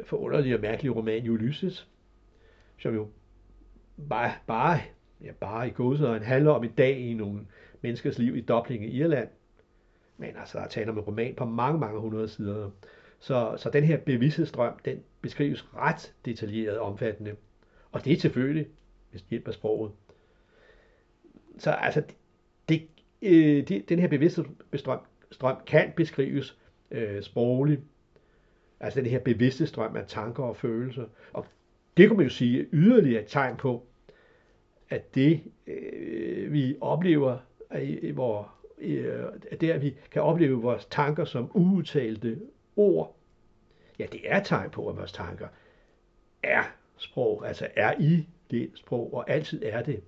[0.05, 1.88] forunderlige og mærkelige roman Ulysses,
[2.79, 3.09] som jo
[4.09, 4.81] bare, bare,
[5.25, 7.40] ja, bare i gåsøjne handler om en dag i nogle
[7.83, 9.29] menneskers liv i Dublin i Irland,
[10.22, 12.70] men altså, der er tale om en roman på mange, mange hundrede sider.
[13.18, 17.37] Så, så den her bevidsthedsstrøm, den beskrives ret detaljeret og omfattende.
[17.92, 18.66] Og det er selvfølgelig,
[19.11, 19.92] hvis det hjælper sproget.
[21.58, 22.02] Så altså,
[22.68, 22.82] det,
[23.22, 24.98] øh, det, den her bevidsthedsstrøm
[25.30, 26.58] strøm kan beskrives
[26.90, 27.80] øh, sprogligt.
[28.80, 31.04] Altså den her bevidste strøm af tanker og følelser.
[31.32, 31.46] Og
[31.96, 33.87] det kunne man jo sige yderligere et tegn på,
[34.90, 37.38] at det øh, vi oplever,
[37.80, 38.46] i, i vores
[38.83, 39.25] øh,
[39.61, 42.40] der vi kan opleve vores tanker som uudtalte
[42.77, 43.16] ord,
[43.99, 45.47] ja, det er tegn på, at vores tanker
[46.42, 46.62] er
[46.97, 50.03] sprog, altså er i det sprog, og altid er det.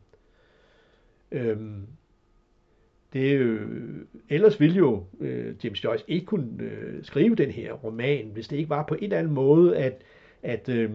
[1.30, 1.86] Øhm,
[3.12, 3.58] det er jo,
[4.28, 8.56] ellers ville jo øh, James Joyce ikke kunne øh, skrive den her roman, hvis det
[8.56, 10.02] ikke var på en eller anden måde, at,
[10.42, 10.92] at øh,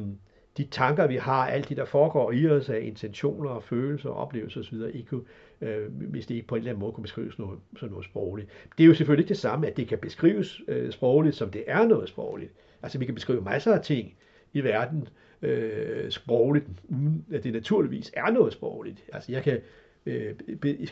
[0.58, 4.16] de tanker, vi har, alt det, der foregår i os af intentioner og følelser og
[4.16, 5.24] oplevelser osv., ikke kunne,
[5.62, 8.50] øh, hvis det ikke på en eller anden måde kunne beskrives noget, som noget sprogligt.
[8.78, 11.64] Det er jo selvfølgelig ikke det samme, at det kan beskrives øh, sprogligt, som det
[11.68, 12.52] er noget sprogligt.
[12.84, 14.16] Altså vi kan beskrive masser af ting
[14.54, 15.08] i verden
[15.42, 19.04] øh, sprogligt, uden at det naturligvis er noget sprogligt.
[19.14, 19.60] Altså jeg kan,
[20.06, 20.36] øh,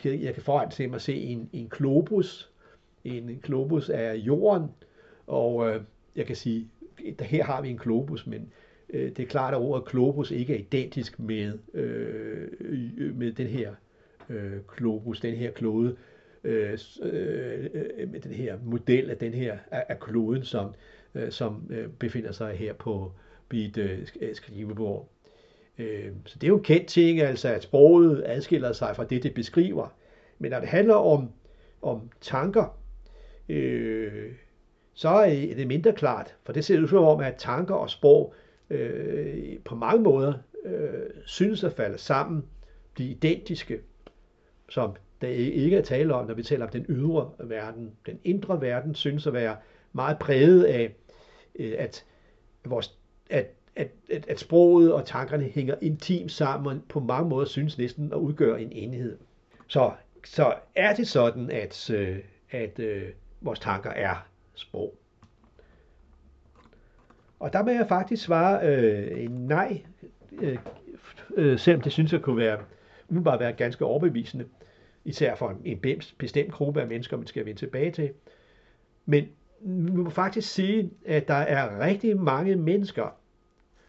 [0.04, 2.50] jeg kan foran se mig se en, en globus,
[3.04, 4.68] en globus af jorden,
[5.26, 5.80] og øh,
[6.16, 6.68] jeg kan sige,
[7.20, 8.52] her har vi en globus, men
[8.90, 13.74] øh, det er klart, at ordet globus ikke er identisk med, øh, med den her
[14.28, 15.96] øh, globus, den her klode,
[16.44, 17.70] øh, øh,
[18.08, 20.74] med den her model af den her af, af kloden, som,
[21.14, 23.12] øh, som øh, befinder sig her på
[23.52, 25.08] mit øh, øh, skrivebord.
[25.78, 29.22] Øh, så det er jo en kendt ting, altså at sproget adskiller sig fra det,
[29.22, 29.94] det beskriver.
[30.38, 31.30] Men når det handler om,
[31.82, 32.78] om tanker,
[33.48, 34.32] øh,
[34.94, 38.34] så er det mindre klart, for det ser ud som om, at tanker og sprog
[38.70, 40.32] øh, på mange måder
[40.64, 42.44] øh, synes at falde sammen,
[42.94, 43.80] blive identiske
[44.68, 47.92] som der ikke er tale om, når vi taler om den ydre verden.
[48.06, 49.56] Den indre verden synes at være
[49.92, 50.94] meget præget af,
[51.54, 52.04] øh, at,
[52.64, 52.98] vores,
[53.30, 53.46] at,
[53.76, 58.12] at, at, at sproget og tankerne hænger intimt sammen, og på mange måder synes næsten
[58.12, 59.18] at udgøre en enhed.
[59.66, 59.92] Så,
[60.24, 62.18] så er det sådan, at, øh,
[62.50, 64.94] at at vores tanker er sprog.
[67.40, 69.82] Og der må jeg faktisk svare øh, nej,
[70.32, 70.58] øh,
[71.36, 72.58] øh, selvom det synes jeg kunne være
[73.08, 74.44] umiddelbart være ganske overbevisende
[75.08, 78.10] især for en, en bestemt gruppe af mennesker, man skal vende tilbage til.
[79.06, 79.28] Men
[79.60, 83.16] vi må faktisk sige, at der er rigtig mange mennesker,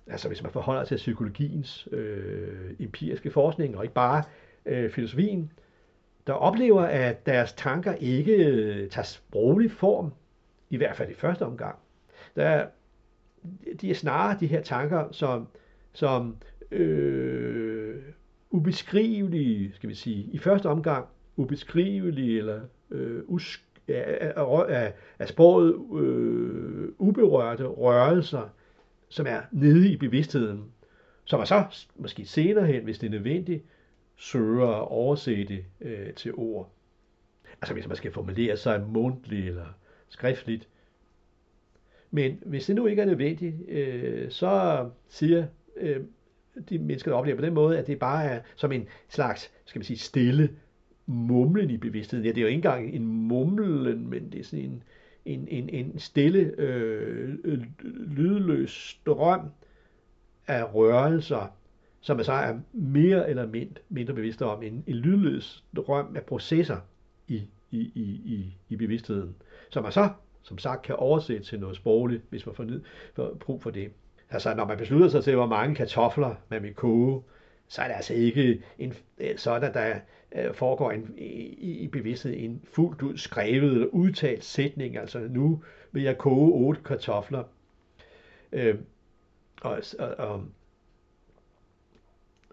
[0.07, 4.23] altså hvis man forholder sig til psykologiens øh, empiriske forskning, og ikke bare
[4.65, 5.51] øh, filosofien,
[6.27, 10.13] der oplever, at deres tanker ikke øh, tager sproglig form,
[10.69, 11.75] i hvert fald i første omgang.
[12.35, 12.65] Der
[13.81, 15.47] de er snarere de her tanker, som,
[15.93, 16.37] som
[16.71, 18.01] øh,
[18.51, 24.33] ubeskrivelige, skal vi sige, i første omgang ubeskrivelige eller øh, usk, af,
[24.69, 28.49] af, af sproget øh, uberørte rørelser,
[29.09, 30.63] som er nede i bevidstheden,
[31.25, 31.63] som man så
[31.95, 33.63] måske senere hen, hvis det er nødvendigt,
[34.15, 36.71] søger at oversætte øh, til ord.
[37.61, 39.65] Altså hvis man skal formulere sig mundtligt eller
[40.09, 40.67] skriftligt.
[42.11, 45.45] Men hvis det nu ikke er nødvendigt, øh, så siger
[45.77, 45.99] øh,
[46.69, 49.79] de mennesker, der oplever på den måde, at det bare er som en slags, skal
[49.79, 50.49] man sige, stille
[51.05, 52.25] mumlen i bevidstheden.
[52.25, 54.83] Ja, det er jo ikke engang en mumlen, men det er sådan en,
[55.25, 57.37] en, en, en stille, øh,
[58.17, 59.41] lydløs strøm
[60.47, 61.55] af rørelser,
[62.01, 64.63] som man så er mere eller mindre, mindre bevidste om.
[64.63, 66.77] En, en lydløs strøm af processer
[67.27, 67.41] i,
[67.71, 69.35] i, i, i, i bevidstheden,
[69.69, 70.09] som man så,
[70.41, 72.81] som sagt, kan oversætte til noget sprogligt, hvis man får, ned,
[73.13, 73.91] for brug for det.
[74.29, 77.23] Altså, når man beslutter sig til, hvor mange kartofler man vil koge,
[77.67, 79.99] så er det altså ikke en, øh, sådan, der
[80.35, 84.97] øh, foregår en, i, i bevidsthed en fuldt ud skrevet eller udtalt sætning.
[84.97, 87.43] Altså, nu vil jeg koge otte kartofler.
[88.51, 88.75] Øh,
[89.61, 90.43] og, og, og,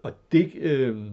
[0.03, 1.05] og det øh,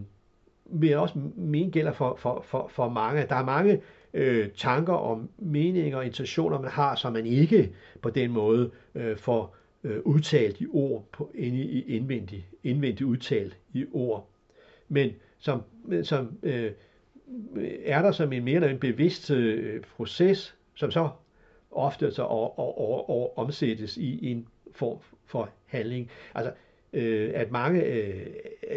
[0.65, 3.27] vil jeg også mene gælder for, for, for, for mange.
[3.29, 3.81] Der er mange
[4.15, 9.17] øh, tanker om meninger og intentioner, man har, som man ikke på den måde øh,
[9.17, 14.29] får øh, udtalt i ord, på, inde i indvendigt, indvendigt udtalt i ord,
[14.89, 15.63] men som,
[16.03, 16.73] som øh,
[17.85, 21.09] er der som en mere eller en bevidst øh, proces, som så
[21.71, 26.11] ofte så og, og, og, og omsættes i en form for handling.
[26.35, 26.53] Altså,
[26.93, 28.27] øh, at mange øh,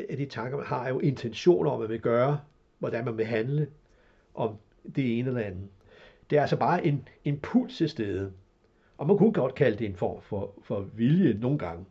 [0.09, 2.39] af de tanker, man har, er jo intentioner om, hvad man vil gøre,
[2.79, 3.67] hvordan man vil handle
[4.35, 4.55] om
[4.95, 5.67] det ene eller andet.
[6.29, 8.31] Det er altså bare en impuls til stede.
[8.97, 11.85] Og man kunne godt kalde det en form for, for vilje nogle gange.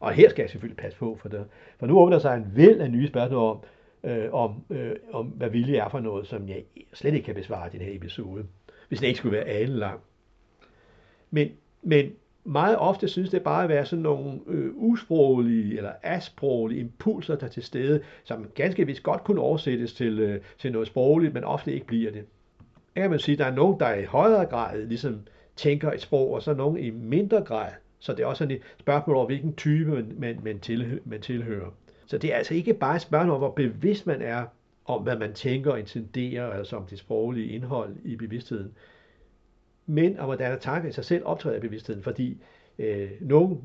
[0.00, 1.44] Og her skal jeg selvfølgelig passe på, for, det,
[1.78, 3.58] for nu åbner sig en væld af nye spørgsmål om,
[4.04, 6.62] øh, om, øh, om, hvad vilje er for noget, som jeg
[6.94, 8.44] slet ikke kan besvare i den her episode,
[8.88, 10.00] hvis det ikke skulle være alle lang.
[11.30, 11.48] Men,
[11.82, 12.12] men
[12.44, 17.46] meget ofte synes det bare at være sådan nogle øh, usproglige eller asproglige impulser, der
[17.46, 21.44] er til stede, som ganske vist godt kunne oversættes til, øh, til noget sprogligt, men
[21.44, 22.24] ofte ikke bliver det.
[22.94, 25.20] Jeg kan man sige, at der er nogen, der i højere grad ligesom
[25.56, 27.70] tænker et sprog, og så nogen i mindre grad.
[27.98, 31.20] Så det er også sådan et spørgsmål over, hvilken type man, man, man, tilhører, man
[31.20, 31.74] tilhører.
[32.06, 34.44] Så det er altså ikke bare et spørgsmål om, hvor bevidst man er
[34.84, 38.72] om, hvad man tænker og intenderer, altså om det sproglige indhold i bevidstheden,
[39.86, 42.38] men om hvordan tanker i sig selv optræder i bevidstheden, fordi
[42.78, 43.60] øh, nogen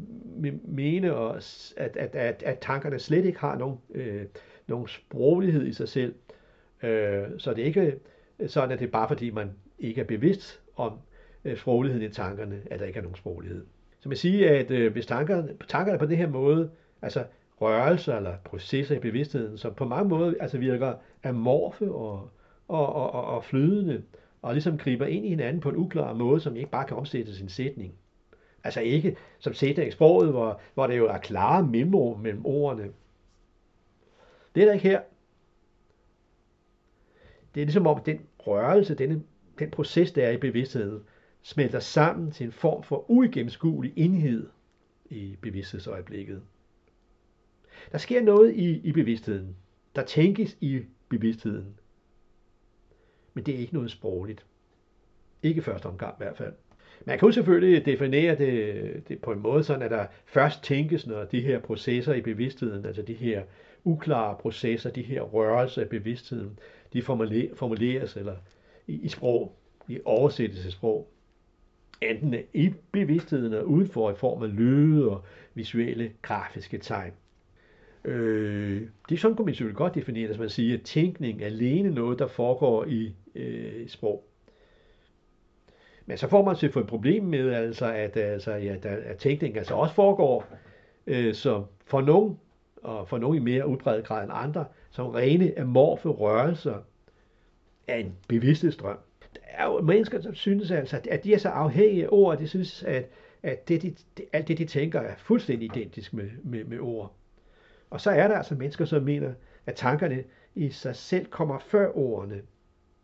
[0.63, 4.25] mener, at, at, at, at tankerne slet ikke har nogen, øh,
[4.67, 6.15] nogen sproglighed i sig selv,
[6.83, 7.99] øh, så det er ikke
[8.47, 10.91] sådan, at det er bare fordi, man ikke er bevidst om
[11.45, 13.65] øh, sprogligheden i tankerne, at der ikke er nogen sproglighed.
[13.99, 16.71] Så man siger, at øh, hvis tankerne, tankerne på den her måde,
[17.01, 17.25] altså
[17.61, 22.29] rørelser eller processer i bevidstheden, som på mange måder altså virker amorfe og,
[22.67, 24.03] og, og, og, og flydende,
[24.41, 27.39] og ligesom griber ind i hinanden på en uklar måde, som ikke bare kan omsættes
[27.39, 27.93] i en sætning.
[28.63, 32.89] Altså ikke som sætning i sproget, hvor, hvor det jo er klare mellemrum mellem ordene.
[34.55, 35.01] Det er der ikke her.
[37.55, 39.23] Det er ligesom om den rørelse, denne,
[39.59, 41.03] den proces, der er i bevidstheden,
[41.43, 44.49] smelter sammen til en form for uigennemskuelig enhed
[45.09, 46.41] i bevidsthedsøjeblikket.
[47.91, 49.55] Der sker noget i, i bevidstheden.
[49.95, 51.75] Der tænkes i bevidstheden.
[53.33, 54.45] Men det er ikke noget sprogligt.
[55.43, 56.53] Ikke første omgang i hvert fald.
[57.05, 61.07] Man kan jo selvfølgelig definere det, det på en måde, sådan at der først tænkes,
[61.07, 63.43] når de her processer i bevidstheden, altså de her
[63.83, 66.59] uklare processer, de her rørelser i bevidstheden,
[66.93, 68.35] de formuleres eller
[68.87, 69.55] i, i sprog,
[69.87, 71.11] i oversættelsesprog
[72.01, 75.23] enten i bevidstheden eller udenfor i form af lyde og
[75.53, 77.11] visuelle grafiske tegn.
[78.05, 81.45] Øh, det er sådan, kunne man selvfølgelig godt definere det, man siger, at tænkning er
[81.45, 84.23] alene noget, der foregår i øh, sprog.
[86.05, 89.57] Men så får man til et problem med, altså, at, altså, ja, der, at tænkning
[89.57, 90.45] altså også foregår
[91.07, 92.39] øh, så for nogen,
[92.83, 96.77] og for nogen i mere udbredt grad end andre, som rene amorfe rørelser
[97.87, 98.97] af en bevidsthedsstrøm
[99.61, 102.83] er jo mennesker, som synes altså, at de er så afhængige af ord, de synes,
[102.83, 103.09] at,
[103.43, 107.15] at det, de, det, alt det, de tænker, er fuldstændig identisk med, med, med ord.
[107.89, 109.33] Og så er der altså mennesker, som mener,
[109.65, 110.23] at tankerne
[110.55, 112.41] i sig selv kommer før ordene.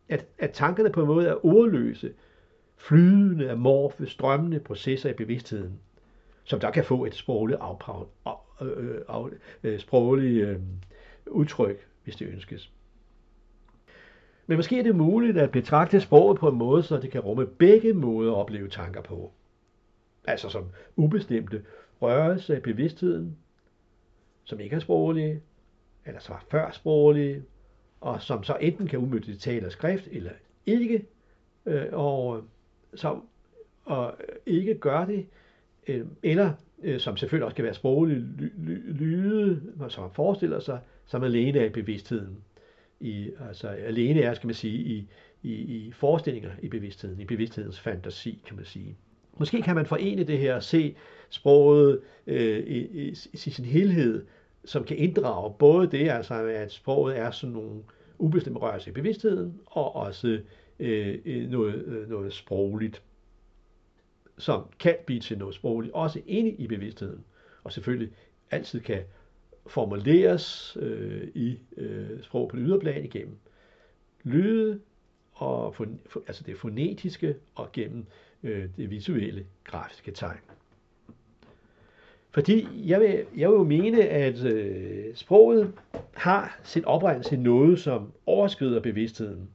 [0.10, 2.14] At, at tankerne på en måde er ordløse,
[2.78, 5.80] flydende, amorfe, strømmende processer i bevidstheden,
[6.44, 9.26] som der kan få et sprogligt, afprav, af, øh, af,
[9.64, 10.60] øh, sprogligt øh,
[11.28, 12.72] udtryk, hvis det ønskes.
[14.48, 17.46] Men måske er det muligt at betragte sproget på en måde, så det kan rumme
[17.46, 19.32] begge måder at opleve tanker på.
[20.26, 21.64] Altså som ubestemte
[22.02, 23.38] rørelse af bevidstheden,
[24.44, 25.42] som ikke er sproglige,
[26.06, 27.44] eller som er før sproglige,
[28.02, 30.32] og som så enten kan udmønte i tale og skrift, eller
[30.66, 31.06] ikke
[31.66, 32.44] øh, og øh,
[32.96, 33.24] som
[33.86, 35.26] og ikke gør det,
[35.88, 38.20] øh, eller øh, som selvfølgelig også kan være sproglige
[38.88, 42.38] lyde, som man forestiller sig, som alene er i bevidstheden.
[43.00, 45.08] I, altså alene er, skal man sige, i,
[45.44, 48.98] i, i forestillinger i bevidstheden, i bevidsthedens fantasi, kan man sige.
[49.38, 50.96] Måske kan man forene det her, se
[51.30, 54.26] sproget øh, i, i, i sin helhed,
[54.66, 57.84] som kan inddrage både det, altså at sproget er sådan nogle
[58.18, 60.42] ubestemte rørelser i bevidstheden, og også
[60.80, 63.02] øh, øh noget, øh, noget sprogligt,
[64.38, 67.24] som kan blive til noget sprogligt, også inde i bevidstheden,
[67.64, 68.14] og selvfølgelig
[68.52, 69.04] altid kan
[69.68, 73.38] formuleres øh, i øh, sprog på det yderplan igennem
[74.24, 74.80] lyde,
[75.34, 78.06] og fon, altså det fonetiske, og gennem
[78.44, 80.40] øh, det visuelle grafiske tegn.
[82.32, 85.74] Fordi jeg vil, jeg vil jo mene, at øh, sproget
[86.14, 89.50] har sin oprindelse i noget, som overskrider bevidstheden,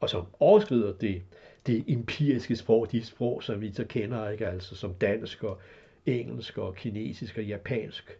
[0.00, 1.22] og som overskrider det,
[1.66, 4.46] det empiriske sprog, de sprog, som vi så kender, ikke?
[4.46, 5.60] altså som dansk og
[6.06, 8.18] engelsk og kinesisk og japansk,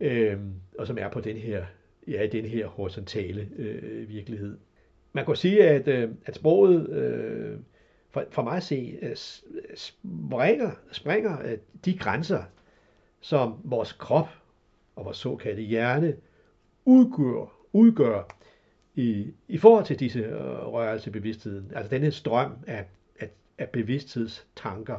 [0.00, 0.38] øh,
[0.78, 1.64] og som er på den her,
[2.08, 4.58] ja, den her horisontale øh, virkelighed.
[5.12, 7.58] Man kan sige, at, øh, at sproget øh,
[8.10, 9.16] for, for mig at se øh, øh
[9.74, 12.42] springer, springer øh, de grænser,
[13.20, 14.28] som vores krop
[14.96, 16.16] og vores såkaldte hjerne
[16.84, 18.36] udgør, udgør
[18.94, 21.72] i, i forhold til disse øh, rørelser i bevidstheden.
[21.74, 22.84] Altså denne strøm af,
[23.20, 24.98] af, af bevidsthedstanker.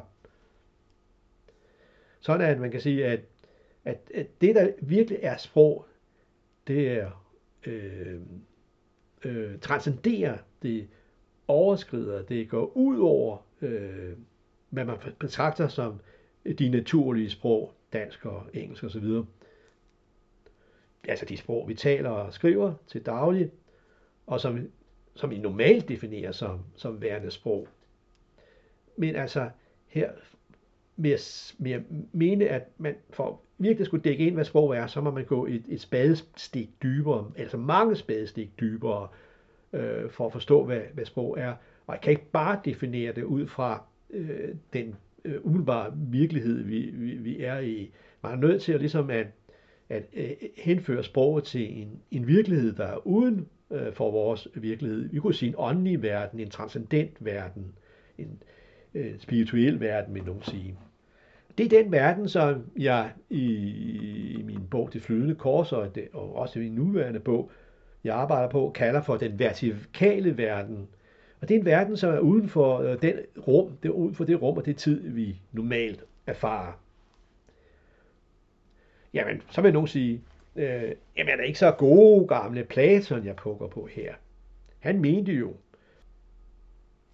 [2.20, 3.20] Sådan at man kan sige, at,
[3.86, 5.86] at, at det, der virkelig er sprog,
[6.68, 7.26] det er
[7.66, 8.22] øh,
[9.26, 10.88] øh, transcenderer det
[11.48, 14.14] overskrider, det går ud over, øh,
[14.70, 16.00] hvad man betragter som
[16.60, 19.06] de naturlige sprog, dansk og engelsk osv.
[21.08, 23.52] Altså de sprog, vi taler og skriver til daglig,
[24.28, 24.72] og som,
[25.16, 27.68] som vi normalt definerer som, som værende sprog.
[28.98, 29.50] Men altså
[29.88, 30.12] her
[30.96, 31.82] med at, med at
[32.12, 35.46] mene, at man for virkelig skulle dække ind, hvad sprog er, så må man gå
[35.46, 39.08] et, et spadestik dybere, altså mange spadestik dybere,
[39.74, 41.54] øh, for at forstå, hvad, hvad sprog er.
[41.88, 46.80] Og jeg kan ikke bare definere det ud fra øh, den øh, umiddelbare virkelighed, vi,
[46.80, 47.92] vi, vi er i.
[48.24, 49.28] Man er nødt til at, ligesom at,
[49.90, 55.10] at øh, henføre sproget til en, en virkelighed, der er uden øh, for vores virkelighed.
[55.10, 57.74] Vi kunne sige en åndelig verden, en transcendent verden,
[58.18, 58.65] en øh,
[58.96, 60.78] Øh, spirituel verden, vil nogen sige.
[61.58, 63.46] Det er den verden, som jeg i,
[64.40, 67.52] i min bog Det flydende kors, og, det, og også i min nuværende bog,
[68.04, 70.88] jeg arbejder på, kalder for den vertikale verden.
[71.42, 73.16] Og det er en verden, som er uden for øh, den
[73.48, 76.80] rum, det er uden for det rum og det tid, vi normalt erfarer.
[79.14, 80.22] Jamen, så vil nogen sige,
[80.56, 84.14] øh, jamen er det ikke så gode gamle Platon, jeg pukker på her.
[84.80, 85.54] Han mente jo,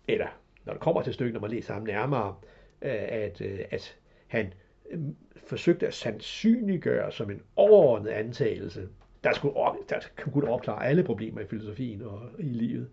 [0.07, 0.27] eller
[0.65, 2.35] når det kommer til stykket, når man læser ham nærmere,
[2.81, 3.97] øh, at, øh, at
[4.27, 4.53] han
[4.93, 8.89] mm, forsøgte at sandsynliggøre som en overordnet antagelse,
[9.23, 12.89] der skulle op, der kunne opklare alle problemer i filosofien og i livet.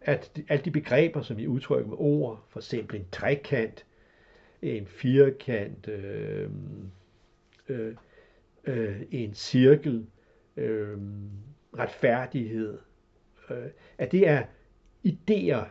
[0.00, 3.86] At de, alle de begreber, som vi udtrykker med ord, for eksempel en trekant,
[4.62, 6.50] en firkant, øh,
[7.68, 7.94] øh,
[8.64, 10.06] øh, en cirkel,
[10.56, 10.98] øh,
[11.78, 12.78] retfærdighed,
[13.50, 13.66] øh,
[13.98, 14.42] at det er
[15.06, 15.64] idéer,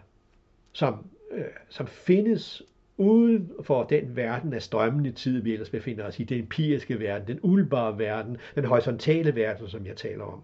[0.80, 2.63] som, øh, som findes
[2.97, 7.27] uden for den verden af strømmende tid, vi ellers befinder os i, den empiriske verden,
[7.27, 10.43] den ulbare verden, den horisontale verden, som jeg taler om.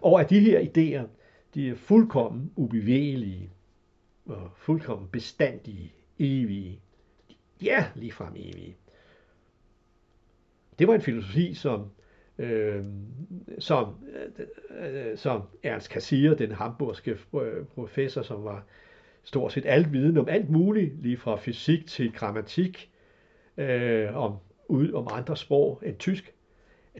[0.00, 1.06] Og at de her idéer,
[1.54, 3.50] de er fuldkommen ubevægelige,
[4.26, 6.80] og fuldkommen bestandige, evige.
[7.60, 8.76] De er ligefrem evige.
[10.78, 11.90] Det var en filosofi, som,
[12.40, 12.84] øh,
[13.58, 13.94] som,
[14.80, 18.64] øh, som Ernst Cassirer, den hamburgske øh, professor, som var
[19.22, 22.90] stort set alt viden om alt muligt, lige fra fysik til grammatik,
[23.56, 24.36] øh, om,
[24.68, 26.32] ud, om andre sprog end tysk.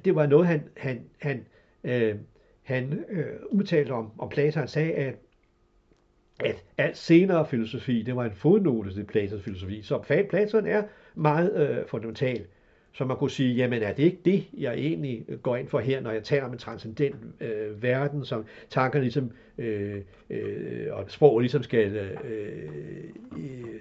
[0.04, 1.46] Det var noget, han, han, han,
[1.84, 2.16] øh,
[2.62, 4.60] han øh, udtalte om, om Platon.
[4.60, 5.14] Han sagde, at,
[6.44, 9.82] at alt senere filosofi, det var en fodnote til Platons filosofi.
[9.82, 9.98] Så
[10.30, 10.82] Platon er
[11.14, 12.46] meget øh, fundamental.
[12.92, 15.78] Så man kunne sige, jamen er det ikke det, jeg egentlig øh, går ind for
[15.78, 21.04] her, når jeg taler om en transcendent øh, verden, som tankerne ligesom, øh, øh, og
[21.08, 22.10] sproget ligesom skal øh,
[23.38, 23.80] øh,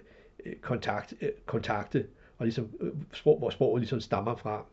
[0.62, 2.06] kontakt, øh, kontakte,
[2.38, 4.66] og ligesom øh, sprog, hvor sproget ligesom stammer fra.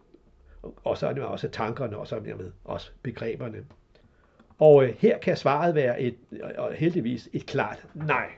[0.84, 3.58] Og så er det også tankerne, og så er det med også begreberne.
[4.58, 6.14] Og øh, her kan svaret være et,
[6.58, 8.28] og heldigvis et klart nej.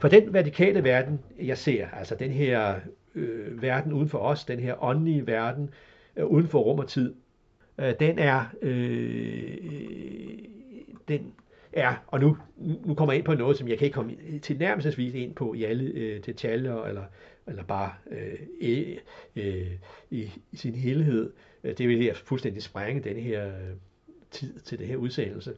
[0.00, 2.74] For den vertikale verden, jeg ser, altså den her
[3.16, 5.70] øh, verden uden for os, den her åndelige verden
[6.16, 7.14] øh, uden for rum og tid,
[7.78, 9.58] øh, den er øh,
[11.08, 11.32] den
[11.72, 12.36] er, og nu,
[12.84, 15.54] nu kommer jeg ind på noget, som jeg kan ikke komme til nærmestvis ind på
[15.54, 17.04] i alle øh, detaljer, eller,
[17.46, 18.98] eller bare øh, e,
[19.36, 19.70] øh,
[20.10, 21.32] i, i sin helhed.
[21.64, 23.52] Øh, det vil jeg fuldstændig sprænge den her øh,
[24.30, 25.54] tid til det her udsendelse.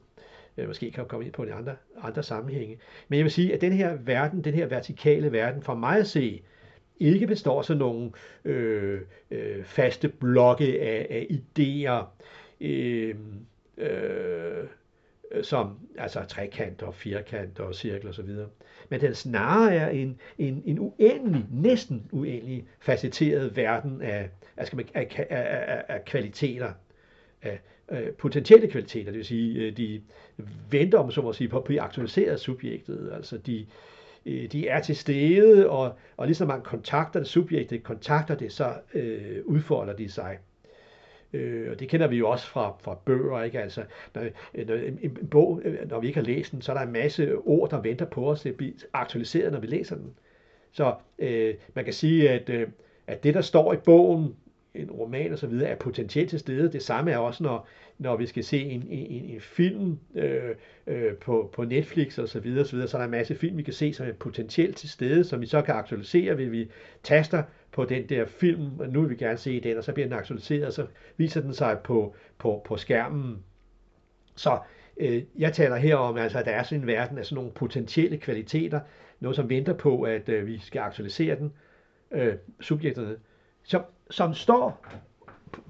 [0.56, 2.78] Øh, måske kan jeg komme ind på de andre, andre sammenhænge.
[3.08, 6.06] Men jeg vil sige, at den her verden, den her vertikale verden, for mig at
[6.06, 6.42] se,
[7.00, 8.10] ikke består sådan nogle
[8.44, 12.04] øh, øh, faste blokke af, af idéer,
[12.60, 13.14] øh,
[13.76, 14.64] øh,
[15.42, 18.28] som altså trekanter, firkanter, cirkler osv.
[18.88, 24.76] Men den snarere er en, en, en uendelig, næsten uendelig facetteret verden af, af, skal
[24.76, 26.72] man, af, af, af, af kvaliteter,
[27.42, 30.02] af, af potentielle kvaliteter, det vil sige, øh, de
[30.70, 33.66] venter om så må sige, på at blive aktualiseret subjektet, altså de, øh,
[34.28, 38.52] Øh, de er til stede, og, og lige så man kontakter det subjektet, kontakter det,
[38.52, 40.38] så øh, udfolder de sig.
[41.32, 43.60] Øh, og det kender vi jo også fra, fra bøger, ikke?
[43.60, 44.22] Altså, når,
[44.54, 46.82] øh, når en, en bog, øh, når vi ikke har læst den, så er der
[46.82, 50.14] en masse ord, der venter på os det bliver aktualiseret, når vi læser den.
[50.72, 52.68] Så øh, man kan sige, at, øh,
[53.06, 54.36] at det, der står i bogen,
[54.78, 56.72] en roman osv., er potentielt til stede.
[56.72, 57.68] Det samme er også, når,
[57.98, 60.54] når vi skal se en, en, en film øh,
[60.86, 63.56] øh, på, på Netflix osv., så, videre, så, videre, så er der en masse film,
[63.56, 66.70] vi kan se, som er potentielt til stede, som vi så kan aktualisere, ved vi
[67.02, 70.06] taster på den der film, og nu vil vi gerne se den, og så bliver
[70.06, 73.38] den aktualiseret, og så viser den sig på, på, på skærmen.
[74.36, 74.58] Så
[74.96, 77.50] øh, jeg taler her om, altså, at der er sådan en verden af sådan nogle
[77.50, 78.80] potentielle kvaliteter,
[79.20, 81.52] noget som venter på, at øh, vi skal aktualisere den,
[82.10, 83.16] øh, subjekterne,
[83.62, 84.84] Så som står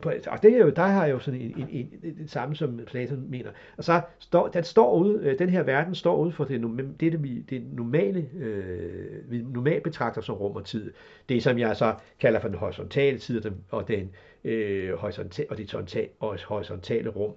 [0.00, 2.28] på, og det er jo, der har jeg jo sådan en, en, en, en, en
[2.28, 3.50] samme som Platon mener.
[3.76, 7.12] Og så står, den står ude, øh, den her verden står ude for det, det,
[7.12, 10.92] det, vi, det normale, øh, vi normalt betragter som rum og tid.
[11.28, 14.10] Det som jeg så kalder for den horisontale tid og den,
[14.44, 17.32] øh, horisontale, og det og horisontale rum.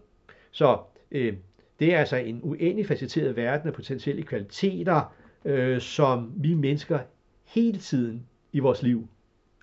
[0.52, 0.78] Så
[1.12, 1.34] øh,
[1.80, 5.14] det er altså en uendelig facetteret verden af potentielle kvaliteter,
[5.46, 7.00] øh, som vi mennesker
[7.46, 9.08] hele tiden i vores liv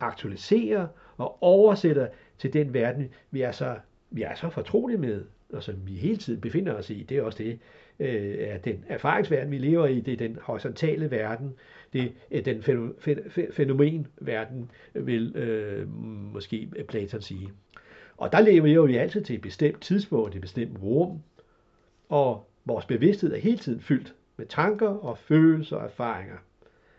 [0.00, 0.86] aktualiserer
[1.18, 2.08] og oversætter
[2.38, 3.76] til den verden, vi er så,
[4.10, 7.02] vi er så fortrolige med, og som vi hele tiden befinder os i.
[7.02, 7.58] Det er også det,
[8.00, 10.00] øh, er den erfaringsverden, vi lever i.
[10.00, 11.54] Det er den horisontale verden.
[11.92, 12.62] Det er den
[13.52, 15.88] fænomenverden, vil øh,
[16.32, 17.48] måske Platon sige.
[18.16, 21.22] Og der lever vi altid til et bestemt tidspunkt, et bestemt rum,
[22.08, 26.36] og vores bevidsthed er hele tiden fyldt med tanker og følelser og erfaringer,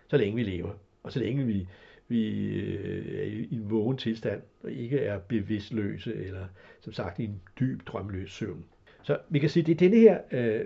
[0.07, 0.71] så længe vi lever,
[1.03, 1.67] og så længe vi
[2.09, 6.45] vi øh, er i en vågen tilstand, og ikke er bevidstløse, eller
[6.79, 8.65] som sagt i en dyb drømløs søvn.
[9.03, 10.65] Så vi kan sige, det er denne her øh,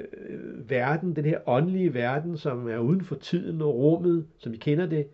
[0.69, 4.85] verden, den her åndelige verden, som er uden for tiden og rummet, som vi kender
[4.85, 5.07] det.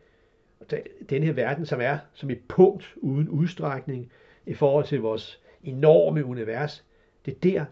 [1.09, 4.11] Den her verden, som er som et punkt uden udstrækning
[4.45, 6.85] i forhold til vores enorme univers.
[7.25, 7.65] Det er der,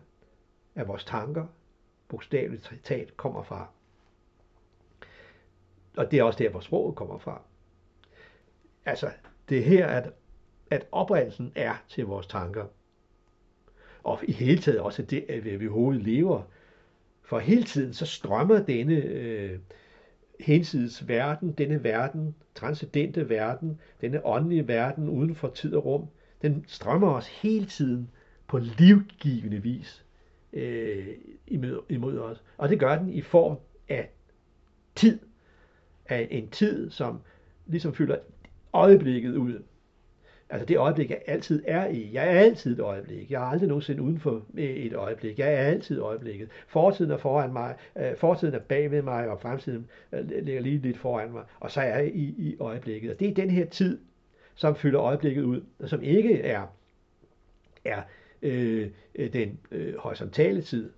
[0.76, 1.45] at vores tanker,
[2.08, 3.70] bogstaveligt talt, kommer fra.
[5.97, 7.41] Og det er også der, hvor sproget kommer fra.
[8.88, 9.10] Altså,
[9.50, 10.10] det er her, at,
[10.72, 12.66] at oprindelsen er til vores tanker.
[14.04, 16.42] Og i hele taget også det, at vi overhovedet lever.
[17.24, 19.60] For hele tiden så strømmer denne øh,
[20.40, 26.08] hensides verden, denne verden, transcendente verden, denne åndelige verden uden for tid og rum,
[26.42, 28.10] den strømmer os hele tiden
[28.48, 30.06] på livgivende vis
[30.54, 31.08] øh,
[31.48, 32.44] imod, imod os.
[32.58, 33.58] Og det gør den i form
[33.90, 34.10] af
[34.96, 35.20] tid.
[36.06, 37.22] Af en tid, som
[37.66, 38.18] ligesom fylder
[38.78, 39.64] øjeblikket ud.
[40.50, 42.10] Altså det øjeblik, jeg altid er i.
[42.14, 43.32] Jeg er altid et øjeblik.
[43.32, 45.40] Jeg er aldrig nogensinde uden for øh, et øjeblik.
[45.40, 46.50] Jeg er altid øjeblikket.
[46.68, 50.98] Fortiden er foran mig, øh, fortiden er bagved mig, og fremtiden øh, ligger lige lidt
[50.98, 51.44] foran mig.
[51.60, 53.12] Og så er jeg i, i øjeblikket.
[53.12, 54.00] Og det er den her tid,
[54.56, 56.64] som fylder øjeblikket ud, og som ikke er,
[57.86, 58.02] er
[58.42, 60.90] øh, øh den øh, horisontale tid,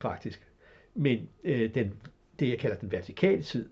[0.00, 0.46] faktisk,
[0.94, 1.92] men øh, den,
[2.38, 3.68] det, jeg kalder den vertikale tid.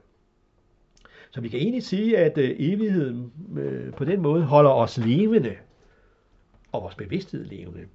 [1.31, 5.57] Så vi kan egentlig sige, at øh, evigheden øh, på den måde holder os levende,
[6.73, 7.87] og vores bevidsthed levende.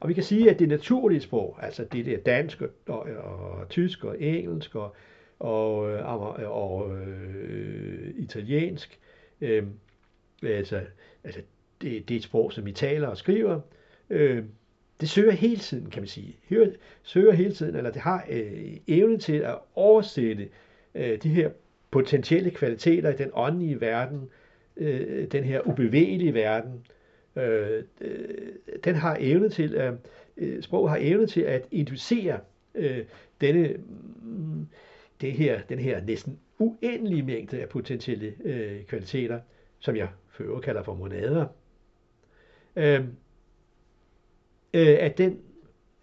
[0.00, 3.68] Og vi kan sige, at det naturlige sprog, altså det der dansk og, og, og
[3.68, 4.94] tysk og engelsk og,
[5.38, 8.98] og, øh, og, og øh, italiensk,
[9.40, 9.66] øh,
[10.42, 10.80] altså,
[11.24, 11.40] altså
[11.82, 13.60] det, det er et sprog, som vi taler og skriver,
[14.10, 14.44] øh,
[15.00, 16.36] det søger hele tiden, kan man sige.
[17.02, 20.48] Søger, hele tiden, eller det har øh, evne til at oversætte
[20.94, 21.50] øh, de her
[21.90, 24.28] potentielle kvaliteter i den åndelige verden,
[24.76, 26.86] øh, den her ubevægelige verden,
[27.36, 28.28] øh, øh
[28.84, 29.94] den har evne til, at,
[30.36, 32.40] øh, sprog har evne til at inducere
[32.74, 33.04] øh,
[33.40, 33.76] denne,
[34.22, 34.66] mm,
[35.20, 39.40] det her, den her næsten uendelige mængde af potentielle øh, kvaliteter,
[39.78, 41.46] som jeg før kalder for monader.
[42.76, 43.04] Øh,
[44.74, 45.38] øh, at, den,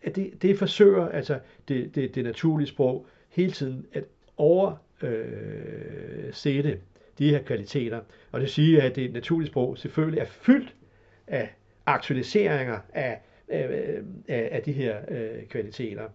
[0.03, 4.03] at det, det forsøger, altså det, det, det naturlige sprog, hele tiden at
[4.37, 4.79] oversætte
[6.69, 6.77] øh,
[7.17, 8.01] de her kvaliteter.
[8.31, 10.75] Og det siger, at det naturlige sprog selvfølgelig er fyldt
[11.27, 11.53] af
[11.85, 16.09] aktualiseringer af, af, af, af de her øh, kvaliteter,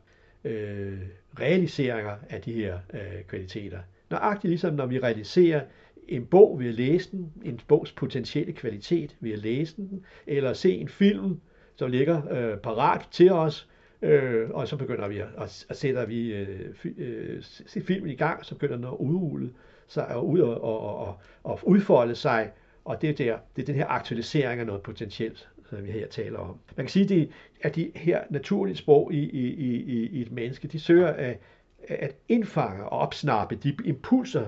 [0.44, 0.98] øh,
[1.40, 3.78] realiseringer af de her øh, kvaliteter.
[4.11, 5.61] Nøjagtigt ligesom når vi realiserer
[6.09, 10.52] en bog ved at læse den, en bogs potentielle kvalitet ved at læse den, eller
[10.52, 11.40] se en film,
[11.76, 13.68] som ligger øh, parat til os,
[14.02, 17.42] øh, og så begynder vi at, at, at sætte vi øh, øh,
[17.82, 19.50] filmen i gang, så begynder den at udrulle
[19.88, 22.50] sig og, ud og, og, og, og udfolde sig,
[22.84, 26.09] og det er, der, det er den her aktualisering af noget potentielt, som vi her
[26.09, 26.59] taler om.
[26.76, 27.30] Man kan sige, det,
[27.61, 31.40] at de her naturlige sprog i, i, i, i et menneske, de søger at,
[31.88, 34.46] at indfange og opsnappe de impulser,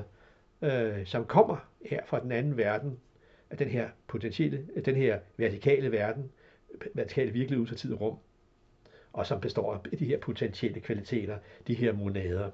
[0.63, 2.99] øh, som kommer her fra den anden verden,
[3.51, 6.31] af den her potentielle, øh, den her vertikale verden,
[6.95, 8.17] vertikale virkelighed ud fra tid og rum,
[9.13, 12.51] og som består af de her potentielle kvaliteter, de her monader.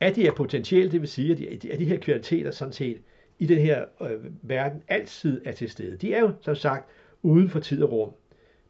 [0.00, 3.02] Er de her potentielle, det vil sige, at de, er de her kvaliteter sådan set
[3.38, 5.96] i den her øh, verden altid er til stede.
[5.96, 6.88] De er jo, som sagt,
[7.22, 8.12] uden for tid og rum.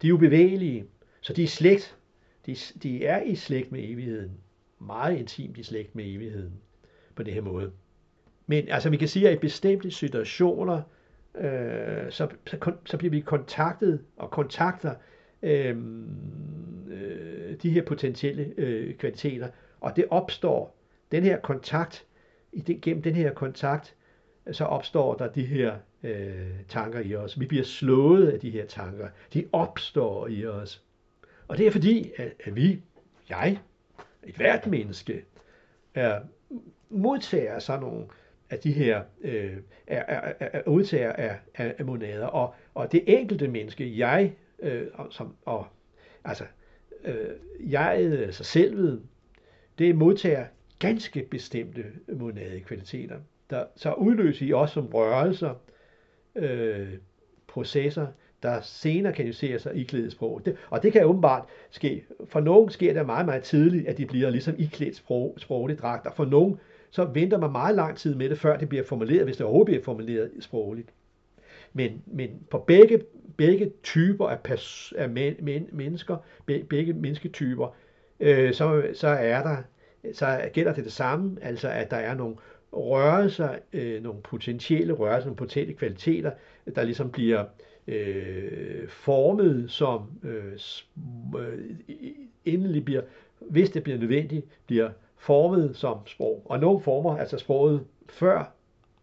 [0.02, 0.84] De er jo bevægelige,
[1.20, 1.96] så de er slægt.
[2.46, 4.30] De, de er i slægt med evigheden.
[4.78, 6.52] Meget intimt i slægt med evigheden
[7.14, 7.72] på det her måde.
[8.46, 10.82] Men altså, vi kan sige, at i bestemte situationer,
[11.34, 14.94] øh, så, så, så bliver vi kontaktet og kontakter
[15.42, 15.76] øh,
[16.88, 19.48] øh, de her potentielle øh, kvaliteter,
[19.80, 20.76] og det opstår,
[21.12, 22.06] den her kontakt,
[22.52, 23.94] i gennem den her kontakt,
[24.52, 27.40] så opstår der de her øh, tanker i os.
[27.40, 29.08] Vi bliver slået af de her tanker.
[29.34, 30.82] De opstår i os.
[31.48, 32.82] Og det er fordi, at, at vi,
[33.28, 33.58] jeg,
[34.26, 35.24] et hvert menneske,
[35.94, 36.20] er
[36.90, 38.04] modtager sådan nogle
[38.50, 42.26] af de her øh, er, er, er, er udtager af, af, af monader.
[42.26, 45.66] Og, og det enkelte menneske, jeg, øh, som, og,
[46.24, 46.44] altså,
[47.04, 47.30] øh,
[47.70, 49.02] jeg, altså selvet,
[49.78, 50.46] det modtager
[50.78, 53.16] ganske bestemte monadekvaliteter
[53.50, 55.54] der så udløser i os som rørelser,
[56.36, 56.88] øh,
[57.46, 58.06] processer,
[58.42, 60.42] der senere kan jusere sig i klædesprog.
[60.44, 62.04] Det, og det kan åbenbart ske.
[62.28, 66.10] For nogen sker det meget, meget tidligt, at de bliver ligesom iklædt sprog, sproglige dragter.
[66.10, 66.60] For nogen
[66.90, 69.66] så venter man meget lang tid med det, før det bliver formuleret, hvis det overhovedet
[69.66, 70.88] bliver formuleret sprogligt.
[71.72, 73.02] Men, men på begge,
[73.36, 76.16] begge typer af, pers, af men, men, mennesker,
[76.46, 77.74] begge mennesketyper,
[78.20, 79.56] øh, så, så er der,
[80.12, 82.36] så gælder det det samme, altså at der er nogle
[82.72, 86.30] rørelser, øh, nogle potentielle rørelser, nogle potentielle kvaliteter,
[86.74, 87.44] der ligesom bliver
[87.88, 90.52] øh, formet som øh,
[91.38, 91.58] øh
[92.44, 93.02] endelig bliver,
[93.40, 94.90] hvis det bliver nødvendigt, bliver
[95.26, 96.42] formet som sprog.
[96.44, 98.52] Og nogle former, altså sproget før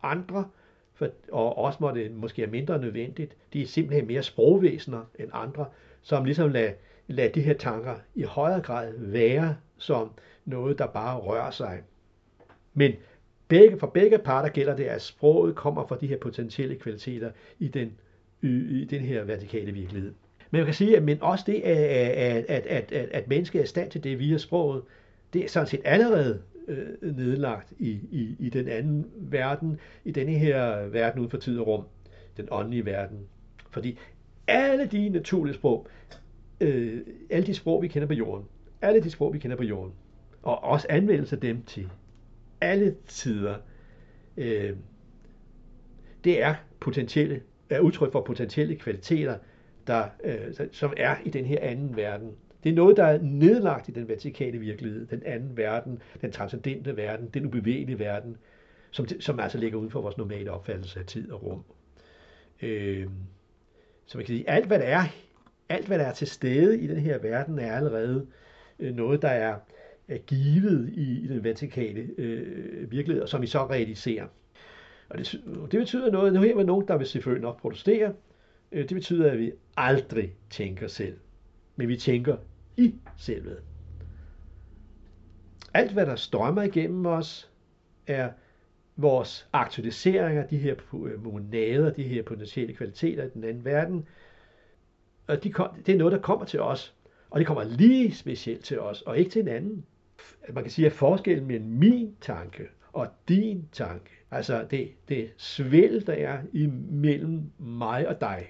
[0.04, 0.46] andre,
[0.94, 5.30] for, og også når det måske er mindre nødvendigt, de er simpelthen mere sprogvæsener end
[5.34, 5.66] andre,
[6.02, 6.72] som ligesom lader,
[7.08, 10.12] lad de her tanker i højere grad være som
[10.46, 11.82] noget, der bare rører sig.
[12.74, 12.92] Men
[13.48, 17.68] begge, for begge parter gælder det, at sproget kommer fra de her potentielle kvaliteter i
[17.68, 17.94] den,
[18.42, 20.14] i, i den her vertikale virkelighed.
[20.52, 21.78] Men man kan sige, at men også det, at,
[22.48, 24.82] at, at, at, at mennesket er i stand til det via sproget,
[25.34, 30.32] det er sådan set allerede øh, nedlagt i, i, i den anden verden, i denne
[30.32, 31.86] her verden uden for tid og rum,
[32.38, 33.20] den åndelige verden.
[33.72, 34.00] Fordi
[34.48, 35.88] alle de naturlige sprog,
[36.62, 38.46] øh, alle de sprog, vi kender på jorden,
[38.82, 39.94] alle de sprog, vi kender på jorden,
[40.44, 41.90] og også anvendelse af dem til
[42.62, 43.56] alle tider,
[44.38, 44.76] øh,
[46.24, 49.38] det er potentielle, er udtryk for potentielle kvaliteter,
[49.88, 52.32] der, øh, som er i den her anden verden.
[52.64, 56.98] Det er noget, der er nedlagt i den vertikale virkelighed, den anden verden, den transcendente
[56.98, 58.38] verden, den ubevægelige verden,
[58.92, 61.64] som, som altså ligger uden for vores normale opfattelse af tid og rum.
[62.62, 63.08] Øh,
[64.06, 65.04] så man kan sige, alt hvad der er,
[65.70, 68.28] alt hvad der er til stede i den her verden, er allerede
[68.80, 69.56] øh, noget, der er,
[70.08, 74.28] er givet i, i den vertikale øh, virkelighed, og som vi så realiserer.
[75.10, 75.42] Og det,
[75.72, 78.14] det betyder noget, nu her er nogen, der vil selvfølgelig nok protestere,
[78.72, 81.18] øh, det betyder, at vi aldrig tænker selv,
[81.76, 82.38] men vi tænker
[82.78, 83.62] i selvet.
[85.74, 87.52] Alt, hvad der strømmer igennem os,
[88.08, 88.30] er
[88.96, 94.08] vores aktualiseringer, de her øh, monader, de her potentielle kvaliteter i den anden verden.
[95.28, 96.96] Og de kom, det er noget, der kommer til os,
[97.30, 99.86] og det kommer lige specielt til os, og ikke til en anden.
[100.54, 102.64] Man kan sige, at forskellen mellem min tanke
[102.94, 108.48] og din tanke, altså det, det svæl, der er imellem mig og dig,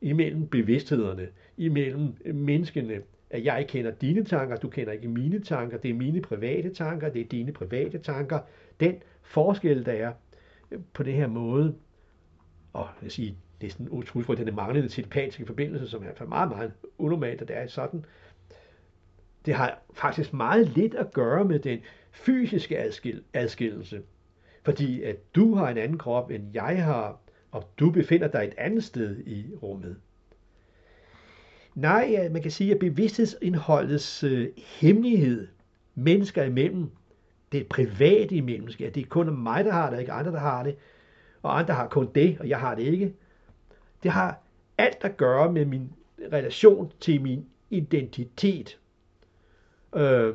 [0.00, 3.02] imellem bevidsthederne, imellem menneskene,
[3.32, 7.08] at jeg kender dine tanker, du kender ikke mine tanker, det er mine private tanker,
[7.08, 8.38] det er dine private tanker.
[8.80, 10.12] Den forskel, der er
[10.92, 11.74] på det her måde,
[12.72, 17.42] og jeg sige, næsten utroligt for den manglende telepatiske forbindelse, som er meget, meget unormalt,
[17.42, 18.04] at det er sådan,
[19.46, 21.80] det har faktisk meget lidt at gøre med den
[22.10, 24.02] fysiske adskil, adskillelse.
[24.62, 27.20] Fordi at du har en anden krop, end jeg har,
[27.50, 29.96] og du befinder dig et andet sted i rummet.
[31.74, 35.48] Nej, man kan sige, at bevidsthedsindholdets øh, hemmelighed
[35.94, 36.90] mennesker imellem,
[37.52, 38.66] det er privat imellem.
[38.66, 40.76] Det er kun mig, der har det, ikke andre, der har det.
[41.42, 43.14] Og andre har kun det, og jeg har det ikke.
[44.02, 44.38] Det har
[44.78, 45.92] alt at gøre med min
[46.32, 48.78] relation til min identitet.
[49.94, 50.34] Øh,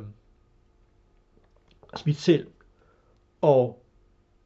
[2.06, 2.46] mit selv.
[3.40, 3.82] Og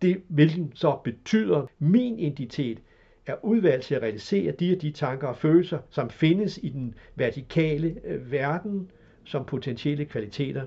[0.03, 2.79] det, hvilken så betyder min identitet,
[3.27, 6.95] er udvalgt til at realisere de og de tanker og følelser, som findes i den
[7.15, 8.91] vertikale øh, verden
[9.25, 10.67] som potentielle kvaliteter.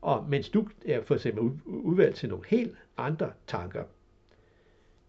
[0.00, 3.84] Og mens du er for eksempel udvalgt til nogle helt andre tanker,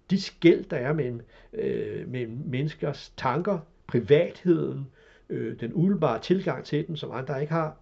[0.09, 1.21] de skæld, der er mellem,
[1.53, 4.88] øh, mellem menneskers tanker, privatheden,
[5.29, 7.77] øh, den umiddelbare tilgang til den, som andre ikke har,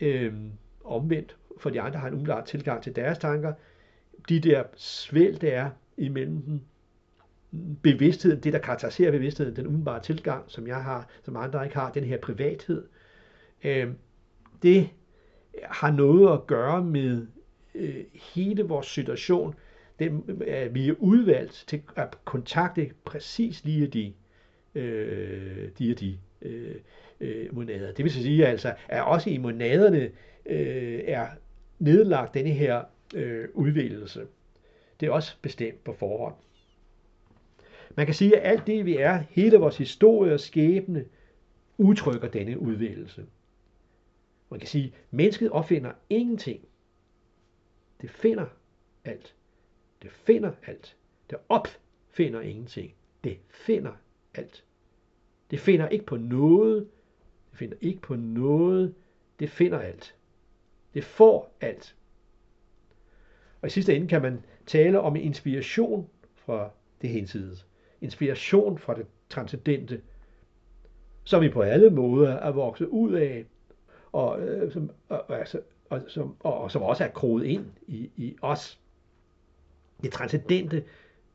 [0.00, 0.34] øh,
[0.84, 3.52] omvendt, for de andre har en umiddelbar tilgang til deres tanker,
[4.28, 6.62] de der svæld, der er imellem den
[7.82, 11.92] bevidstheden, det der karakteriserer bevidstheden, den umiddelbare tilgang, som jeg har, som andre ikke har,
[11.92, 12.84] den her privathed,
[13.64, 13.88] øh,
[14.62, 14.88] det
[15.62, 17.26] har noget at gøre med
[17.74, 19.54] øh, hele vores situation.
[19.98, 24.12] Den, øh, vi er udvalgt til at kontakte præcis lige de,
[24.74, 26.74] øh, de og de øh,
[27.20, 27.92] øh, monader.
[27.92, 30.10] Det vil sige altså, at også i monaderne
[30.46, 31.26] øh, er
[31.78, 32.82] nedlagt denne her
[33.14, 34.26] øh, udvælgelse.
[35.00, 36.34] Det er også bestemt på forhånd.
[37.96, 41.04] Man kan sige, at alt det, vi er, hele vores historie og skæbne,
[41.78, 43.26] udtrykker denne udvælgelse.
[44.50, 46.60] Man kan sige, at mennesket opfinder ingenting.
[48.00, 48.46] Det finder
[49.04, 49.34] alt.
[50.02, 50.96] Det finder alt.
[51.30, 52.94] Det opfinder ingenting.
[53.24, 53.92] Det finder
[54.34, 54.64] alt.
[55.50, 56.88] Det finder ikke på noget.
[57.50, 58.94] Det finder ikke på noget.
[59.38, 60.14] Det finder alt.
[60.94, 61.96] Det får alt.
[63.64, 66.70] Og i sidste ende kan man tale om inspiration fra
[67.02, 67.66] det hensides.
[68.00, 70.00] Inspiration fra det transcendente,
[71.24, 73.44] som vi på alle måder er vokset ud af,
[74.12, 75.60] og, øh, som, og, altså,
[75.90, 78.78] og, som, og, og som også er kroet ind i, i os.
[80.02, 80.84] Det transcendente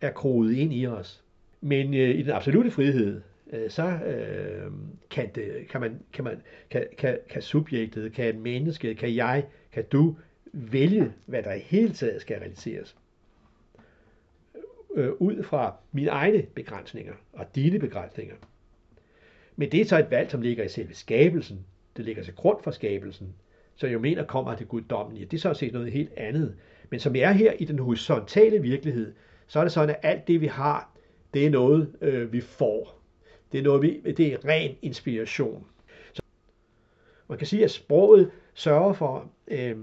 [0.02, 1.24] er kroet ind i os.
[1.62, 3.22] Men øh, i den absolute frihed,
[3.54, 4.72] øh, så øh,
[5.10, 9.86] kan, det, kan, man, kan, man, kan, kan, kan subjektet, kan mennesket, kan jeg, kan
[9.92, 10.16] du
[10.54, 12.96] vælge, hvad der i hele taget skal realiseres.
[14.96, 18.36] Øh, ud fra mine egne begrænsninger og dine begrænsninger.
[19.56, 21.66] Men det er så et valg, som ligger i selve skabelsen.
[21.98, 23.36] Det ligger til grund for skabelsen.
[23.76, 25.26] Så jeg mener kommer det guddommelige.
[25.26, 26.56] Det er så set noget helt andet.
[26.90, 29.14] Men som vi er her i den horisontale virkelighed,
[29.48, 30.96] så er det sådan, at alt det, vi har,
[31.34, 33.02] det er noget, øh, vi får.
[33.52, 35.66] Det er, noget, vi, det er ren inspiration.
[36.14, 36.22] Så
[37.28, 39.78] man kan sige, at sproget sørger for, øh,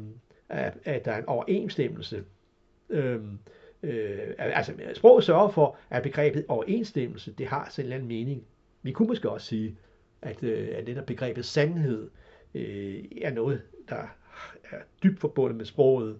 [0.48, 2.24] at, at der er en overensstemmelse.
[2.90, 3.38] Øhm,
[3.82, 8.08] øh, øh, altså, sproget sørger for, at begrebet overensstemmelse, det har sådan en eller anden
[8.08, 8.44] mening.
[8.82, 9.76] Vi kunne måske også sige,
[10.22, 12.10] at, øh, at det der begrebet sandhed
[12.54, 14.16] øh, er noget, der
[14.70, 16.18] er dybt forbundet med sproget,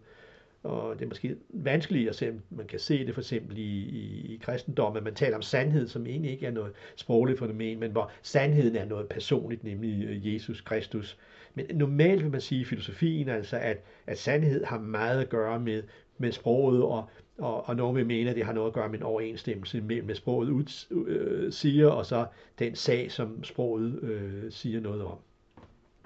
[0.62, 4.35] og det er måske vanskeligt at se, man kan se det for eksempel i, i,
[4.35, 7.91] i kristendommen, at man taler om sandhed, som egentlig ikke er noget sprogligt fænomen, men
[7.91, 11.18] hvor sandheden er noget personligt, nemlig øh, Jesus Kristus.
[11.57, 15.61] Men normalt vil man sige i filosofien altså, at, at sandhed har meget at gøre
[15.61, 15.83] med,
[16.19, 18.99] med sproget, og, og, og nogen vil mene, at det har noget at gøre med
[18.99, 22.27] en overensstemmelse mellem, hvad sproget ud, øh, siger, og så
[22.59, 25.19] den sag, som sproget øh, siger noget om.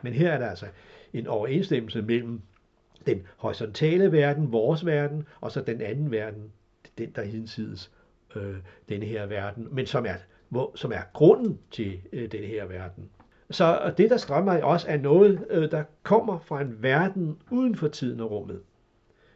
[0.02, 0.66] Men her er der altså
[1.12, 2.40] en overensstemmelse mellem
[3.06, 6.52] den horisontale verden, vores verden, og så den anden verden,
[6.98, 7.90] den der hinsides
[8.36, 8.56] øh,
[8.88, 10.14] denne her verden, men som er,
[10.48, 13.10] hvor, som er grunden til øh, denne her verden.
[13.50, 17.76] Så det, der strømmer i os, er noget, øh, der kommer fra en verden uden
[17.76, 18.60] for tiden og rummet,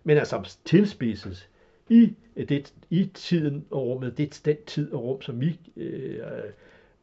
[0.04, 1.48] men er som tilspidses
[1.88, 6.18] i, øh, det, i tiden og rummet, det den tid og rum, som vi øh,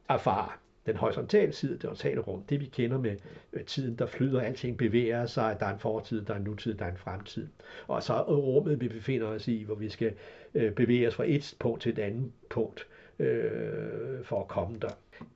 [0.09, 0.57] erfarer.
[0.85, 3.17] Den horisontale side, det horisontale rum, det vi kender med
[3.65, 6.85] tiden, der flyder, alting bevæger sig, der er en fortid, der er en nutid, der
[6.85, 7.47] er en fremtid.
[7.87, 10.13] Og så rummet, vi befinder os i, hvor vi skal
[10.53, 12.87] øh, bevæge os fra et punkt til et andet punkt
[13.19, 14.89] øh, for at komme der.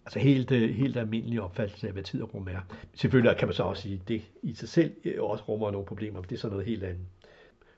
[0.05, 2.59] Altså helt, øh, helt almindelig opfattelse af, hvad tid og rum er.
[2.93, 5.87] Selvfølgelig kan man så også sige, at det i sig selv øh, også rummer nogle
[5.87, 7.05] problemer, men det er så noget helt andet.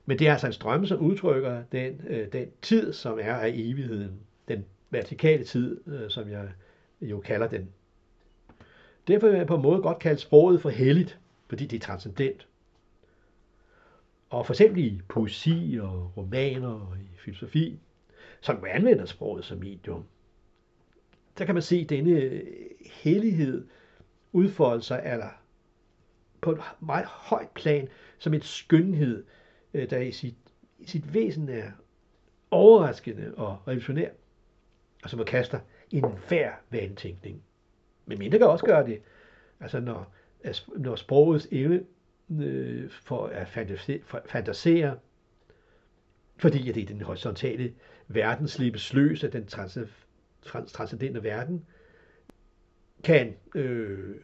[0.06, 3.48] Men det er altså en strøm, som udtrykker den, øh, den tid, som er af
[3.54, 4.20] evigheden.
[4.48, 6.48] Den vertikale tid, som jeg
[7.00, 7.68] jo kalder den.
[9.08, 12.46] Derfor vil jeg på en måde godt kalde sproget for helligt, fordi det er transcendent.
[14.30, 17.78] Og for eksempel i poesi og romaner og i filosofi,
[18.40, 20.04] som anvender sproget som medium,
[21.38, 22.42] der kan man se denne øh,
[22.92, 23.66] hellighed
[24.32, 25.28] udfolde sig eller
[26.40, 29.24] på et meget højt plan som en skønhed,
[29.74, 30.34] øh, der i sit,
[30.78, 31.70] i sit væsen er
[32.50, 34.08] overraskende og revolutionær,
[35.02, 35.60] og som kaster
[35.90, 37.42] en færd vandtænkning.
[38.06, 39.02] Men mindre kan også gøre det,
[39.60, 40.14] altså når,
[40.76, 41.84] når sprogets evne
[42.40, 44.98] øh, for at fantasere, fantasere,
[46.36, 47.74] fordi at det er den horisontale
[48.08, 49.46] verden slippes løs af den
[50.42, 51.64] transcendente verden,
[53.04, 54.14] kan, øh,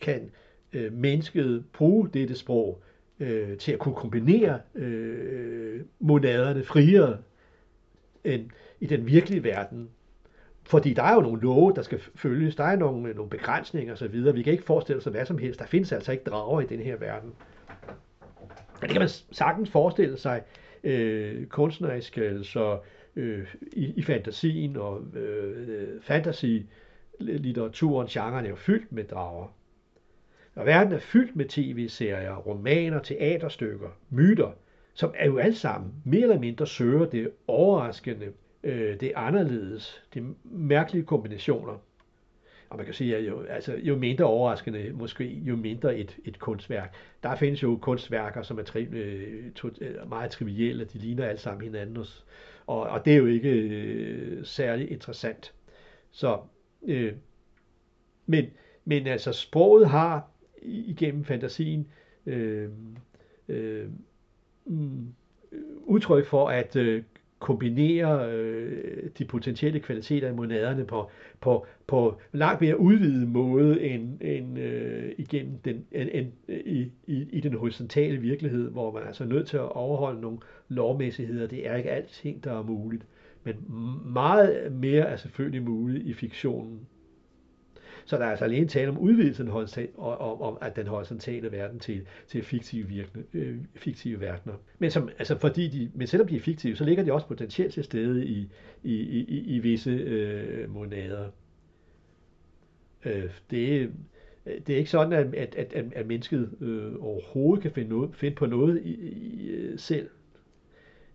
[0.00, 0.30] kan
[0.72, 2.82] øh, mennesket bruge dette sprog
[3.20, 7.18] øh, til at kunne kombinere øh, monaderne friere
[8.24, 9.90] end i den virkelige verden.
[10.66, 13.92] Fordi der er jo nogle love, der skal følges, der er nogle, øh, nogle begrænsninger
[13.92, 14.34] osv.
[14.34, 15.60] Vi kan ikke forestille os hvad som helst.
[15.60, 17.32] Der findes altså ikke drager i den her verden.
[18.80, 20.42] Men det kan man sagtens forestille sig
[20.84, 22.78] øh, kunstnerisk, altså
[23.16, 29.54] øh, i, i fantasien og øh, fantasy-litteraturen, genren er jo fyldt med drager.
[30.54, 34.50] Og verden er fyldt med tv-serier, romaner, teaterstykker, myter,
[34.94, 40.34] som er jo alle sammen mere eller mindre søger det overraskende, øh, det anderledes, de
[40.44, 41.78] mærkelige kombinationer.
[42.70, 46.38] Og man kan sige, at jo, altså, jo mindre overraskende, måske jo mindre et, et
[46.38, 46.94] kunstværk.
[47.22, 51.40] Der findes jo kunstværker, som er tri, øh, to, øh, meget trivielle, de ligner alle
[51.40, 52.06] sammen hinanden, og,
[52.66, 55.54] og og det er jo ikke øh, særlig interessant.
[56.10, 56.38] Så,
[56.82, 57.12] øh,
[58.26, 58.44] men,
[58.84, 60.30] men altså sproget har
[60.62, 61.86] igennem fantasien
[62.26, 62.70] øh,
[63.48, 63.88] øh,
[64.64, 65.14] mm,
[65.84, 67.02] udtryk for at øh,
[67.44, 74.20] kombinere øh, de potentielle kvaliteter i monaderne på, på, på langt mere udvidet måde end,
[74.20, 79.24] end øh, igennem den, end, end, i, i, i den horisontale virkelighed, hvor man altså
[79.24, 80.38] er nødt til at overholde nogle
[80.68, 81.46] lovmæssigheder.
[81.46, 83.06] Det er ikke alting, der er muligt.
[83.44, 83.54] Men
[84.12, 86.80] meget mere er selvfølgelig muligt i fiktionen.
[88.06, 91.80] Så der er altså alene tale om udvidelsen og om, om at den horisontale verden
[91.80, 94.54] til, til fiktive, virkne, øh, fiktive verdener.
[94.78, 97.72] Men, som, altså fordi de, men selvom de er fiktive, så ligger de også potentielt
[97.74, 98.48] til stede i,
[98.82, 101.28] i, i, i visse øh, monader.
[103.04, 103.80] Øh, det,
[104.46, 108.10] øh, det er ikke sådan, at, at, at, at mennesket øh, overhovedet kan finde, noget,
[108.14, 110.08] finde på noget i, i, øh, selv.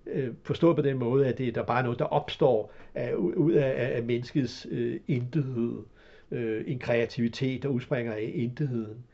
[0.08, 3.52] Øh, forstået på den måde, at det der bare er noget, der opstår af, ud
[3.52, 5.78] af, af menneskets øh, intethed.
[5.78, 5.84] Øh,
[6.32, 9.06] øh, en kreativitet, der udspringer af intetheden.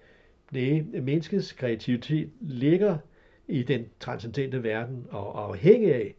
[0.51, 2.97] Nej, menneskets kreativitet ligger
[3.47, 6.15] i den transcendente verden og afhængig af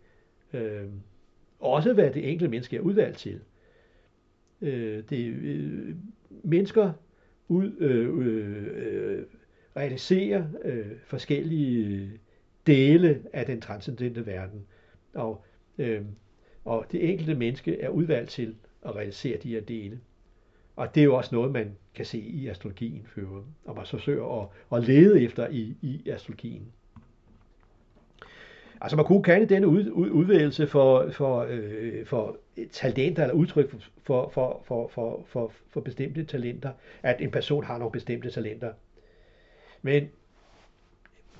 [0.52, 0.84] øh,
[1.60, 3.40] også, hvad det enkelte menneske er udvalgt til.
[4.62, 5.94] Øh, det øh,
[6.30, 6.92] mennesker
[7.48, 9.24] ud, øh, øh, øh,
[9.76, 12.10] realiserer øh, forskellige
[12.66, 14.66] dele af den transcendente verden.
[15.14, 15.44] Og,
[15.78, 16.02] øh,
[16.64, 20.00] og det enkelte menneske er udvalgt til at realisere de her dele.
[20.76, 23.98] Og det er jo også noget, man kan se i astrologien, for, og man så
[23.98, 24.48] søger at,
[24.78, 26.72] at lede efter i, i astrologien.
[28.80, 32.36] Altså man kunne kalde denne ud, ud, udvælgelse for, for, øh, for
[32.72, 33.70] talenter eller udtryk
[34.02, 36.72] for, for, for, for, for, for bestemte talenter,
[37.02, 38.72] at en person har nogle bestemte talenter.
[39.82, 40.08] Men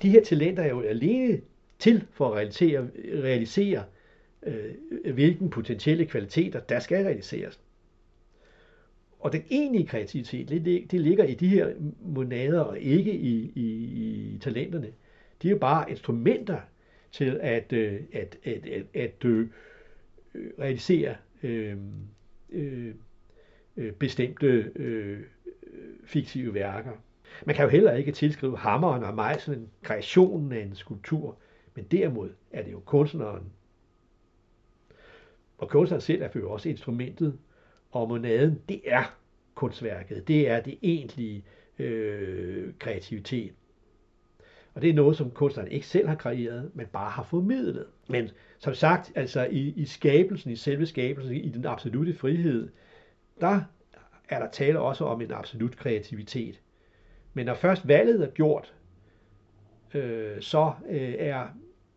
[0.01, 1.41] de her talenter er jo alene
[1.79, 2.87] til for at realisere,
[3.23, 3.83] realisere
[4.43, 7.59] øh, hvilken potentielle kvaliteter, der skal realiseres.
[9.19, 13.61] Og den egentlige kreativitet, det, det ligger i de her monader og ikke i, i,
[14.33, 14.91] i talenterne.
[15.41, 16.59] De er jo bare instrumenter
[17.11, 19.49] til at, øh, at, at, at, at øh,
[20.59, 21.77] realisere øh,
[22.49, 22.93] øh,
[23.99, 25.19] bestemte øh,
[26.05, 26.91] fiktive værker.
[27.45, 31.37] Man kan jo heller ikke tilskrive hammeren og mejslen kreationen af en skulptur,
[31.75, 33.43] men derimod er det jo kunstneren,
[35.57, 37.37] Og kunstneren selv er jo også instrumentet,
[38.01, 39.03] og monaden, det er
[39.55, 40.27] kunstværket.
[40.27, 41.43] Det er det egentlige
[41.79, 43.53] øh, kreativitet.
[44.73, 47.85] Og det er noget, som kunstneren ikke selv har kreeret, men bare har formidlet.
[48.07, 48.29] Men
[48.59, 52.69] som sagt, altså i, i skabelsen, i selve skabelsen, i den absolute frihed,
[53.41, 53.61] der
[54.29, 56.61] er der tale også om en absolut kreativitet.
[57.33, 58.73] Men når først valget er gjort,
[59.93, 61.47] øh, så øh, er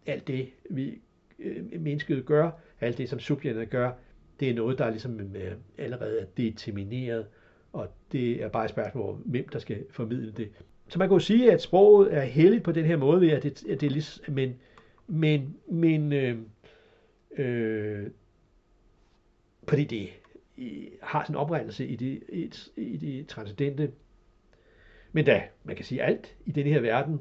[0.06, 1.00] alt det, vi
[1.38, 3.92] øh, mennesket gør, alt det, som subjektet gør,
[4.40, 7.26] det er noget, der ligesom øh, allerede er determineret,
[7.72, 10.50] og det er bare et spørgsmål om, hvem der skal formidle det.
[10.88, 13.64] Så man kan jo sige, at sproget er heldigt på den her måde, at det,
[13.68, 14.54] at det er ligesom, men,
[15.06, 16.38] men, men øh,
[17.36, 18.06] øh,
[19.68, 20.08] fordi det
[20.58, 23.92] øh, har sin oprindelse i det, i, i det transcendente.
[25.12, 27.20] Men da man kan sige alt i denne her verden,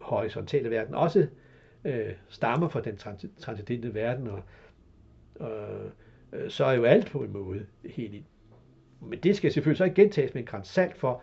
[0.00, 1.26] horisontale verden, også
[1.84, 2.96] øh, stammer fra den
[3.38, 4.42] transcendente verden, og
[5.40, 5.90] Øh,
[6.32, 8.24] øh, så er jo alt på en måde helt
[9.00, 11.22] Men det skal selvfølgelig så ikke gentages med en græns salt for,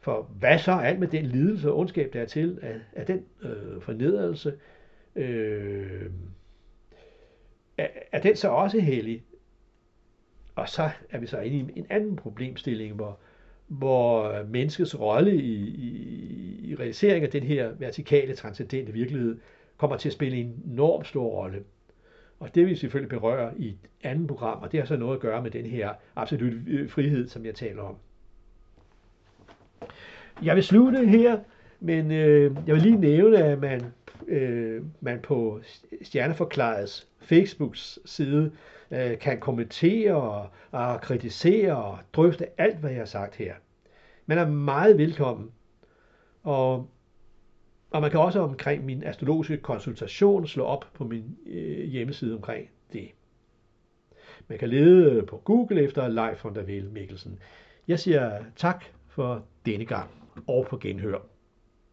[0.00, 3.24] for hvad så alt med den lidelse og ondskab, der er til af, af den
[3.42, 4.54] øh, fornedrelse,
[5.16, 6.10] øh,
[7.78, 9.24] er, er den så også hellig?
[10.54, 13.18] Og så er vi så inde i en anden problemstilling, hvor,
[13.66, 19.38] hvor menneskets rolle i, i, i realisering af den her vertikale, transcendente virkelighed
[19.76, 21.64] kommer til at spille en enorm stor rolle.
[22.42, 25.14] Og det vil vi selvfølgelig berøre i et andet program, og det har så noget
[25.14, 27.96] at gøre med den her absolut øh, frihed, som jeg taler om.
[30.42, 31.38] Jeg vil slutte her,
[31.80, 33.84] men øh, jeg vil lige nævne, at man,
[34.28, 35.60] øh, man på
[36.02, 38.52] Stjerneforklarets Facebooks side
[38.90, 43.54] øh, kan kommentere og, og kritisere og drøfte alt, hvad jeg har sagt her.
[44.26, 45.50] Man er meget velkommen.
[46.42, 46.88] Og,
[47.92, 52.70] og man kan også omkring min astrologiske konsultation slå op på min øh, hjemmeside omkring
[52.92, 53.08] det.
[54.48, 57.38] Man kan lede øh, på Google efter Leif von der Mikkelsen.
[57.88, 60.10] Jeg siger tak for denne gang
[60.46, 61.18] og på genhør.